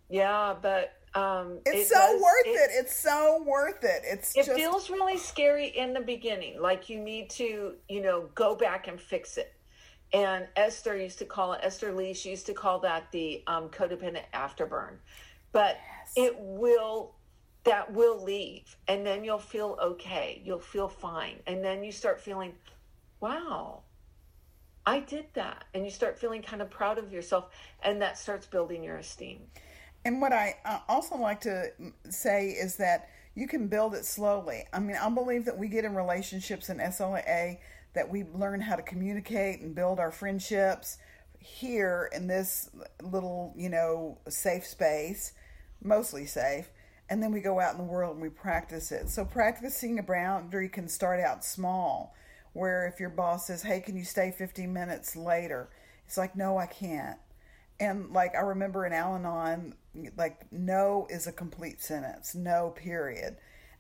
yeah, 0.09 0.55
but 0.61 0.93
um, 1.17 1.59
It's 1.65 1.89
it 1.91 1.93
so 1.95 1.95
does- 2.13 2.21
worth 2.21 2.45
it. 2.45 2.49
it. 2.49 2.71
It's 2.79 2.95
so 2.95 3.43
worth 3.45 3.83
it. 3.83 4.01
It's 4.05 4.35
It 4.35 4.45
just 4.45 4.51
feels 4.57 4.89
really 4.89 5.17
scary 5.17 5.67
in 5.67 5.93
the 5.93 6.01
beginning, 6.01 6.61
like 6.61 6.89
you 6.89 6.99
need 6.99 7.29
to, 7.31 7.75
you 7.89 8.01
know, 8.01 8.29
go 8.35 8.55
back 8.55 8.87
and 8.87 8.99
fix 8.99 9.37
it. 9.37 9.53
And 10.13 10.47
Esther 10.55 10.95
used 10.95 11.19
to 11.19 11.25
call 11.25 11.53
it, 11.53 11.59
Esther 11.63 11.91
Lee, 11.93 12.13
she 12.13 12.29
used 12.29 12.45
to 12.45 12.53
call 12.53 12.79
that 12.79 13.11
the 13.11 13.43
um, 13.47 13.69
codependent 13.69 14.23
afterburn. 14.33 14.97
But 15.51 15.77
it 16.15 16.35
will, 16.39 17.15
that 17.65 17.91
will 17.91 18.23
leave. 18.23 18.75
And 18.87 19.05
then 19.05 19.25
you'll 19.25 19.37
feel 19.39 19.77
okay. 19.81 20.41
You'll 20.45 20.59
feel 20.59 20.87
fine. 20.87 21.39
And 21.45 21.63
then 21.63 21.83
you 21.83 21.91
start 21.91 22.21
feeling, 22.21 22.53
wow, 23.19 23.81
I 24.85 25.01
did 25.01 25.25
that. 25.33 25.65
And 25.73 25.83
you 25.83 25.91
start 25.91 26.17
feeling 26.17 26.41
kind 26.41 26.61
of 26.61 26.69
proud 26.69 26.97
of 26.97 27.11
yourself. 27.11 27.49
And 27.83 28.01
that 28.01 28.17
starts 28.17 28.45
building 28.45 28.83
your 28.85 28.97
esteem. 28.97 29.41
And 30.07 30.21
what 30.21 30.31
I 30.31 30.55
uh, 30.63 30.79
also 30.87 31.17
like 31.17 31.41
to 31.41 31.69
say 32.09 32.51
is 32.51 32.77
that 32.77 33.09
you 33.35 33.45
can 33.45 33.67
build 33.67 33.93
it 33.93 34.05
slowly. 34.05 34.63
I 34.71 34.79
mean, 34.79 34.95
I 34.95 35.09
believe 35.09 35.43
that 35.43 35.57
we 35.57 35.67
get 35.67 35.83
in 35.83 35.95
relationships 35.95 36.69
in 36.69 36.77
SLAA 36.77 37.57
that 37.93 38.09
we 38.09 38.23
learn 38.33 38.61
how 38.61 38.77
to 38.77 38.81
communicate 38.81 39.59
and 39.59 39.75
build 39.75 39.99
our 39.99 40.11
friendships 40.11 40.97
here 41.39 42.09
in 42.13 42.25
this 42.25 42.69
little, 43.03 43.53
you 43.57 43.67
know, 43.67 44.17
safe 44.29 44.65
space, 44.65 45.33
mostly 45.83 46.25
safe. 46.25 46.69
and 47.09 47.21
then 47.21 47.33
we 47.33 47.41
go 47.41 47.59
out 47.59 47.73
in 47.73 47.77
the 47.77 47.83
world 47.83 48.13
and 48.13 48.21
we 48.21 48.29
practice 48.29 48.91
it. 48.93 49.09
So 49.09 49.25
practicing 49.25 49.99
a 49.99 50.03
boundary 50.03 50.69
can 50.69 50.87
start 50.87 51.19
out 51.19 51.43
small, 51.43 52.13
where 52.53 52.85
if 52.87 52.99
your 52.99 53.09
boss 53.09 53.47
says, 53.47 53.63
"Hey, 53.63 53.79
can 53.81 53.95
you 53.97 54.03
stay 54.03 54.31
15 54.31 54.73
minutes 54.73 55.15
later?" 55.15 55.69
It's 56.05 56.17
like, 56.17 56.35
"No, 56.35 56.57
I 56.57 56.65
can't." 56.65 57.17
And 57.79 58.11
like 58.11 58.35
I 58.35 58.41
remember 58.41 58.85
in 58.85 58.93
Al-Anon, 58.93 59.75
like 60.17 60.51
no 60.51 61.07
is 61.09 61.27
a 61.27 61.31
complete 61.31 61.81
sentence, 61.81 62.35
no 62.35 62.73
period. 62.75 63.37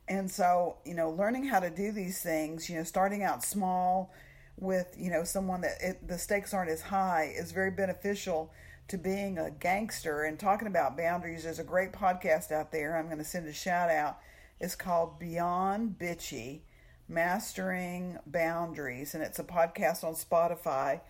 And 0.07 0.29
so, 0.31 0.77
you 0.85 0.93
know, 0.93 1.09
learning 1.09 1.45
how 1.45 1.59
to 1.59 1.69
do 1.69 1.91
these 1.91 2.21
things, 2.21 2.69
you 2.69 2.77
know, 2.77 2.83
starting 2.83 3.23
out 3.23 3.43
small 3.43 4.13
with, 4.57 4.95
you 4.97 5.11
know, 5.11 5.23
someone 5.23 5.61
that 5.61 5.77
it, 5.81 6.07
the 6.07 6.17
stakes 6.17 6.53
aren't 6.53 6.71
as 6.71 6.81
high 6.81 7.33
is 7.35 7.51
very 7.51 7.71
beneficial 7.71 8.51
to 8.87 8.97
being 8.97 9.37
a 9.37 9.51
gangster 9.51 10.23
and 10.23 10.39
talking 10.39 10.67
about 10.67 10.95
boundaries. 10.95 11.43
There's 11.43 11.59
a 11.59 11.63
great 11.63 11.91
podcast 11.91 12.51
out 12.51 12.71
there. 12.71 12.95
I'm 12.97 13.07
going 13.07 13.17
to 13.17 13.23
send 13.23 13.47
a 13.47 13.53
shout 13.53 13.89
out. 13.89 14.19
It's 14.59 14.75
called 14.75 15.19
Beyond 15.19 15.97
Bitchy 15.99 16.61
Mastering 17.09 18.17
Boundaries, 18.25 19.13
and 19.13 19.23
it's 19.23 19.39
a 19.39 19.43
podcast 19.43 20.03
on 20.03 20.13
Spotify. 20.13 21.01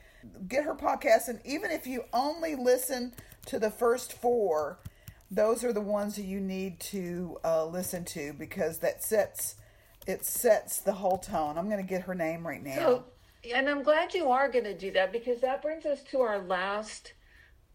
Get 0.47 0.63
her 0.63 0.75
podcast, 0.75 1.27
and 1.27 1.39
even 1.45 1.71
if 1.71 1.87
you 1.87 2.05
only 2.13 2.55
listen 2.55 3.13
to 3.47 3.59
the 3.59 3.71
first 3.71 4.13
four, 4.13 4.79
those 5.29 5.63
are 5.63 5.73
the 5.73 5.81
ones 5.81 6.15
that 6.15 6.25
you 6.25 6.39
need 6.39 6.79
to 6.79 7.37
uh, 7.43 7.65
listen 7.65 8.05
to 8.05 8.33
because 8.33 8.79
that 8.79 9.03
sets 9.03 9.55
it 10.07 10.25
sets 10.25 10.79
the 10.79 10.93
whole 10.93 11.17
tone. 11.17 11.57
I'm 11.57 11.69
going 11.69 11.81
to 11.81 11.87
get 11.87 12.03
her 12.03 12.15
name 12.15 12.47
right 12.47 12.63
now. 12.63 12.75
So, 12.75 13.03
and 13.53 13.69
I'm 13.69 13.83
glad 13.83 14.13
you 14.13 14.31
are 14.31 14.49
going 14.49 14.63
to 14.63 14.77
do 14.77 14.91
that 14.91 15.11
because 15.11 15.41
that 15.41 15.61
brings 15.61 15.85
us 15.85 16.01
to 16.11 16.21
our 16.21 16.39
last 16.39 17.13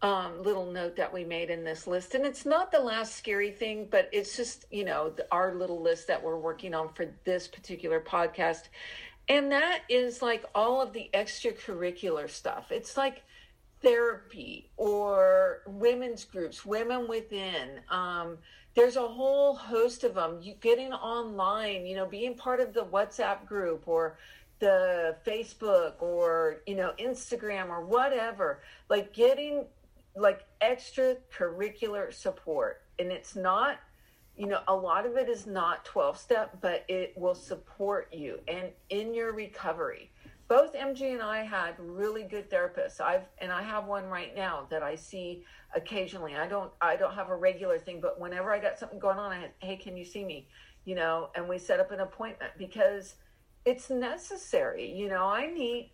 um, 0.01 0.43
little 0.43 0.65
note 0.65 0.95
that 0.97 1.13
we 1.13 1.23
made 1.23 1.49
in 1.49 1.63
this 1.63 1.87
list. 1.87 2.15
And 2.15 2.25
it's 2.25 2.45
not 2.45 2.71
the 2.71 2.79
last 2.79 3.15
scary 3.15 3.51
thing, 3.51 3.87
but 3.89 4.09
it's 4.11 4.35
just, 4.35 4.65
you 4.69 4.83
know, 4.83 5.13
our 5.31 5.53
little 5.53 5.81
list 5.81 6.07
that 6.07 6.21
we're 6.21 6.37
working 6.37 6.73
on 6.73 6.91
for 6.93 7.07
this 7.23 7.47
particular 7.47 8.01
podcast. 8.01 8.63
And 9.29 9.51
that 9.51 9.81
is 9.89 10.21
like 10.21 10.45
all 10.53 10.81
of 10.81 10.93
the 10.93 11.09
extracurricular 11.13 12.29
stuff. 12.29 12.71
It's 12.71 12.97
like 12.97 13.23
therapy 13.81 14.69
or 14.77 15.61
women's 15.67 16.25
groups, 16.25 16.65
women 16.65 17.07
within. 17.07 17.79
Um, 17.89 18.37
there's 18.75 18.95
a 18.95 19.07
whole 19.07 19.55
host 19.55 20.03
of 20.03 20.15
them. 20.15 20.39
You 20.41 20.55
getting 20.59 20.93
online, 20.93 21.85
you 21.85 21.95
know, 21.95 22.05
being 22.05 22.35
part 22.35 22.59
of 22.59 22.73
the 22.73 22.85
WhatsApp 22.85 23.45
group 23.45 23.87
or 23.87 24.17
the 24.59 25.15
Facebook 25.25 26.01
or, 26.01 26.61
you 26.65 26.75
know, 26.75 26.93
Instagram 26.99 27.69
or 27.69 27.85
whatever. 27.85 28.61
Like 28.89 29.13
getting 29.13 29.65
like 30.15 30.45
extracurricular 30.61 32.13
support. 32.13 32.81
And 32.99 33.11
it's 33.11 33.35
not, 33.35 33.79
you 34.35 34.47
know, 34.47 34.61
a 34.67 34.75
lot 34.75 35.05
of 35.05 35.15
it 35.15 35.29
is 35.29 35.45
not 35.45 35.85
12 35.85 36.17
step, 36.17 36.57
but 36.61 36.85
it 36.87 37.13
will 37.15 37.35
support 37.35 38.11
you 38.11 38.39
and 38.47 38.69
in 38.89 39.13
your 39.13 39.33
recovery. 39.33 40.11
Both 40.47 40.73
MG 40.73 41.13
and 41.13 41.21
I 41.21 41.43
had 41.43 41.75
really 41.79 42.23
good 42.23 42.49
therapists. 42.49 42.99
I've 42.99 43.23
and 43.39 43.51
I 43.51 43.61
have 43.61 43.85
one 43.85 44.05
right 44.05 44.35
now 44.35 44.67
that 44.69 44.83
I 44.83 44.95
see 44.95 45.43
occasionally. 45.75 46.35
I 46.35 46.47
don't 46.47 46.71
I 46.81 46.95
don't 46.95 47.13
have 47.13 47.29
a 47.29 47.35
regular 47.35 47.79
thing, 47.79 48.01
but 48.01 48.19
whenever 48.19 48.51
I 48.51 48.59
got 48.59 48.77
something 48.77 48.99
going 48.99 49.17
on, 49.17 49.31
I 49.31 49.39
had, 49.39 49.51
hey, 49.59 49.77
can 49.77 49.95
you 49.95 50.03
see 50.03 50.23
me? 50.23 50.47
You 50.85 50.95
know, 50.95 51.29
and 51.35 51.47
we 51.47 51.57
set 51.57 51.79
up 51.79 51.91
an 51.91 52.01
appointment 52.01 52.51
because 52.57 53.15
it's 53.65 53.89
necessary. 53.89 54.91
You 54.91 55.09
know, 55.09 55.25
I 55.25 55.47
need 55.47 55.91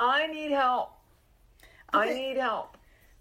I 0.00 0.26
need 0.26 0.50
help. 0.50 0.92
Okay. 1.94 2.10
I 2.10 2.12
need 2.12 2.36
help. 2.36 2.75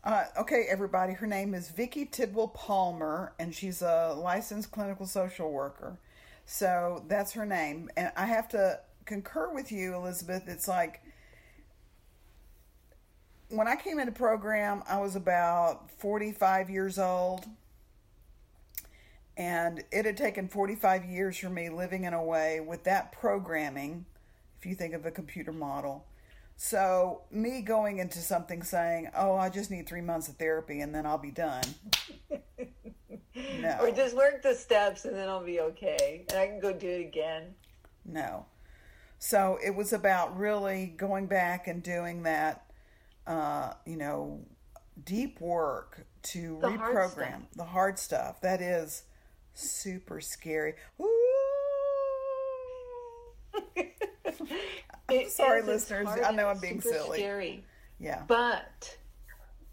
Uh, 0.05 0.25
okay, 0.37 0.67
everybody. 0.69 1.13
Her 1.13 1.25
name 1.25 1.55
is 1.55 1.69
Vicki 1.69 2.05
Tidwell 2.05 2.49
Palmer, 2.49 3.33
and 3.39 3.55
she's 3.55 3.81
a 3.81 4.15
licensed 4.15 4.69
clinical 4.69 5.07
social 5.07 5.51
worker. 5.51 5.97
So 6.45 7.03
that's 7.07 7.31
her 7.31 7.43
name. 7.43 7.89
And 7.97 8.11
I 8.15 8.27
have 8.27 8.47
to 8.49 8.81
concur 9.05 9.51
with 9.51 9.71
you, 9.71 9.95
Elizabeth. 9.95 10.43
It's 10.47 10.67
like 10.67 11.01
when 13.49 13.67
I 13.67 13.75
came 13.75 13.97
into 13.97 14.11
program, 14.11 14.83
I 14.87 14.99
was 14.99 15.15
about 15.15 15.89
45 15.89 16.69
years 16.69 16.99
old. 16.99 17.47
And 19.35 19.83
it 19.91 20.05
had 20.05 20.17
taken 20.17 20.47
45 20.47 21.05
years 21.05 21.39
for 21.39 21.49
me 21.49 21.69
living 21.69 22.03
in 22.03 22.13
a 22.13 22.23
way 22.23 22.59
with 22.59 22.83
that 22.83 23.11
programming, 23.11 24.05
if 24.59 24.67
you 24.67 24.75
think 24.75 24.93
of 24.93 25.07
a 25.07 25.11
computer 25.11 25.51
model, 25.51 26.05
so, 26.57 27.23
me 27.31 27.61
going 27.61 27.99
into 27.99 28.19
something 28.19 28.63
saying, 28.63 29.09
oh, 29.15 29.35
I 29.35 29.49
just 29.49 29.69
need 29.69 29.87
three 29.87 30.01
months 30.01 30.29
of 30.29 30.35
therapy 30.37 30.79
and 30.79 30.95
then 30.95 31.05
I'll 31.05 31.17
be 31.17 31.31
done. 31.31 31.63
no. 33.35 33.77
Or 33.81 33.91
just 33.91 34.15
work 34.15 34.41
the 34.41 34.55
steps 34.55 35.03
and 35.03 35.15
then 35.15 35.27
I'll 35.27 35.43
be 35.43 35.59
okay. 35.59 36.25
And 36.29 36.39
I 36.39 36.47
can 36.47 36.61
go 36.61 36.71
do 36.71 36.87
it 36.87 37.01
again. 37.01 37.55
No. 38.05 38.45
So, 39.19 39.59
it 39.63 39.75
was 39.75 39.91
about 39.91 40.37
really 40.37 40.93
going 40.95 41.27
back 41.27 41.67
and 41.67 41.83
doing 41.83 42.23
that, 42.23 42.71
uh, 43.27 43.73
you 43.85 43.97
know, 43.97 44.39
deep 45.03 45.41
work 45.41 46.05
to 46.23 46.57
the 46.61 46.69
reprogram 46.69 46.77
hard 46.79 47.47
the 47.55 47.65
hard 47.65 47.99
stuff. 47.99 48.39
That 48.39 48.61
is 48.61 49.03
super 49.53 50.21
scary. 50.21 50.75
I'm 55.09 55.29
sorry, 55.29 55.61
listeners. 55.61 56.07
I 56.23 56.31
know 56.31 56.47
I'm 56.47 56.59
being 56.59 56.81
silly. 56.81 57.19
Scary. 57.19 57.63
Yeah. 57.99 58.23
But 58.27 58.97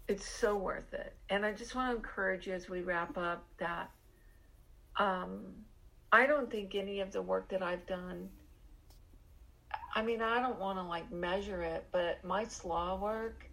it's 0.07 0.27
so 0.27 0.55
worth 0.55 0.93
it. 0.93 1.13
And 1.29 1.45
I 1.45 1.53
just 1.53 1.75
want 1.75 1.91
to 1.91 1.95
encourage 1.95 2.47
you 2.47 2.53
as 2.53 2.69
we 2.69 2.81
wrap 2.81 3.17
up 3.17 3.45
that 3.57 3.89
um, 4.97 5.41
I 6.11 6.25
don't 6.27 6.51
think 6.51 6.75
any 6.75 6.99
of 6.99 7.11
the 7.11 7.21
work 7.21 7.49
that 7.49 7.63
I've 7.63 7.85
done. 7.87 8.29
I 9.95 10.03
mean, 10.03 10.21
I 10.21 10.39
don't 10.39 10.59
want 10.59 10.77
to 10.77 10.83
like 10.83 11.11
measure 11.11 11.61
it, 11.61 11.87
but 11.91 12.23
my 12.23 12.45
SLAA 12.45 12.99
work 12.99 13.45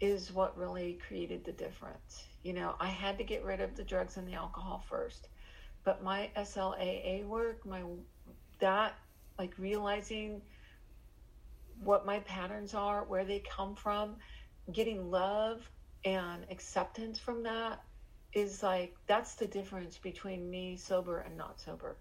is 0.00 0.32
what 0.32 0.56
really 0.56 0.98
created 1.06 1.44
the 1.44 1.52
difference. 1.52 2.24
You 2.42 2.52
know, 2.52 2.74
I 2.78 2.88
had 2.88 3.18
to 3.18 3.24
get 3.24 3.44
rid 3.44 3.60
of 3.60 3.74
the 3.74 3.82
drugs 3.82 4.16
and 4.16 4.28
the 4.28 4.34
alcohol 4.34 4.84
first, 4.88 5.28
but 5.82 6.02
my 6.02 6.30
SLAA 6.36 7.26
work, 7.26 7.64
my 7.66 7.82
that 8.60 8.94
like 9.38 9.52
realizing 9.58 10.40
what 11.82 12.06
my 12.06 12.20
patterns 12.20 12.74
are, 12.74 13.04
where 13.04 13.24
they 13.24 13.40
come 13.40 13.74
from, 13.74 14.16
getting 14.72 15.10
love 15.10 15.68
and 16.04 16.44
acceptance 16.50 17.18
from 17.18 17.42
that 17.42 17.82
is 18.32 18.62
like 18.62 18.96
that's 19.06 19.34
the 19.34 19.46
difference 19.46 19.96
between 19.96 20.50
me 20.50 20.76
sober 20.76 21.20
and 21.20 21.36
not 21.36 21.60
sober. 21.60 21.96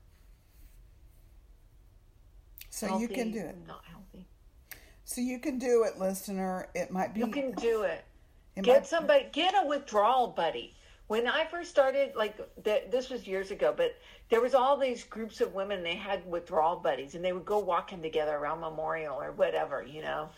So 2.70 2.88
healthy, 2.88 3.02
you 3.04 3.08
can 3.08 3.32
do 3.32 3.40
it. 3.40 3.56
Not 3.68 3.84
healthy. 3.86 4.26
So 5.04 5.22
you 5.22 5.40
can 5.40 5.60
do 5.60 5.84
it, 5.84 6.00
listener. 6.00 6.70
It 6.74 6.90
might 6.92 7.14
be. 7.14 7.20
You 7.20 7.28
can 7.28 7.52
do 7.52 7.84
it. 7.84 8.04
it 8.56 8.64
get 8.64 8.88
somebody. 8.88 9.28
Get 9.32 9.54
a 9.54 9.68
withdrawal 9.68 10.28
buddy 10.28 10.74
when 11.08 11.28
I 11.28 11.46
first 11.46 11.70
started, 11.70 12.16
like 12.16 12.38
th- 12.64 12.90
this 12.90 13.10
was 13.10 13.28
years 13.28 13.52
ago, 13.52 13.74
but 13.76 13.98
there 14.30 14.42
was 14.42 14.54
all 14.54 14.78
these 14.78 15.04
groups 15.04 15.42
of 15.42 15.54
women. 15.54 15.84
They 15.84 15.96
had 15.96 16.26
withdrawal 16.26 16.78
buddies, 16.78 17.16
and 17.16 17.24
they 17.24 17.34
would 17.34 17.46
go 17.46 17.60
walking 17.60 18.02
together 18.02 18.36
around 18.36 18.62
Memorial 18.62 19.22
or 19.22 19.32
whatever. 19.32 19.84
You 19.84 20.02
know, 20.02 20.30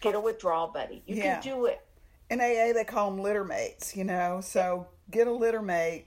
get 0.00 0.14
a 0.14 0.20
withdrawal 0.20 0.68
buddy. 0.68 1.02
You 1.06 1.16
yeah. 1.16 1.40
can 1.40 1.42
do 1.42 1.66
it. 1.66 1.80
In 2.30 2.40
AA, 2.40 2.72
they 2.74 2.84
call 2.84 3.10
them 3.10 3.20
litter 3.20 3.44
mates. 3.44 3.96
You 3.96 4.04
know, 4.04 4.40
so 4.42 4.86
get 5.10 5.26
a 5.26 5.32
litter 5.32 5.62
mate, 5.62 6.06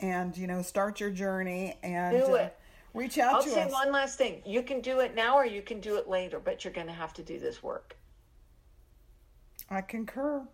and 0.00 0.36
you 0.36 0.46
know, 0.46 0.62
start 0.62 1.00
your 1.00 1.10
journey 1.10 1.76
and 1.82 2.16
do 2.16 2.34
it. 2.36 2.42
Uh, 2.42 2.98
reach 2.98 3.18
out 3.18 3.34
I'll 3.34 3.42
to 3.42 3.50
us. 3.50 3.56
I'll 3.56 3.68
say 3.68 3.72
one 3.72 3.92
last 3.92 4.18
thing. 4.18 4.40
You 4.46 4.62
can 4.62 4.80
do 4.80 5.00
it 5.00 5.16
now, 5.16 5.36
or 5.36 5.44
you 5.44 5.62
can 5.62 5.80
do 5.80 5.96
it 5.96 6.08
later, 6.08 6.38
but 6.38 6.64
you're 6.64 6.72
going 6.72 6.86
to 6.86 6.92
have 6.92 7.12
to 7.14 7.22
do 7.22 7.40
this 7.40 7.62
work. 7.62 7.96
I 9.68 9.80
concur. 9.80 10.46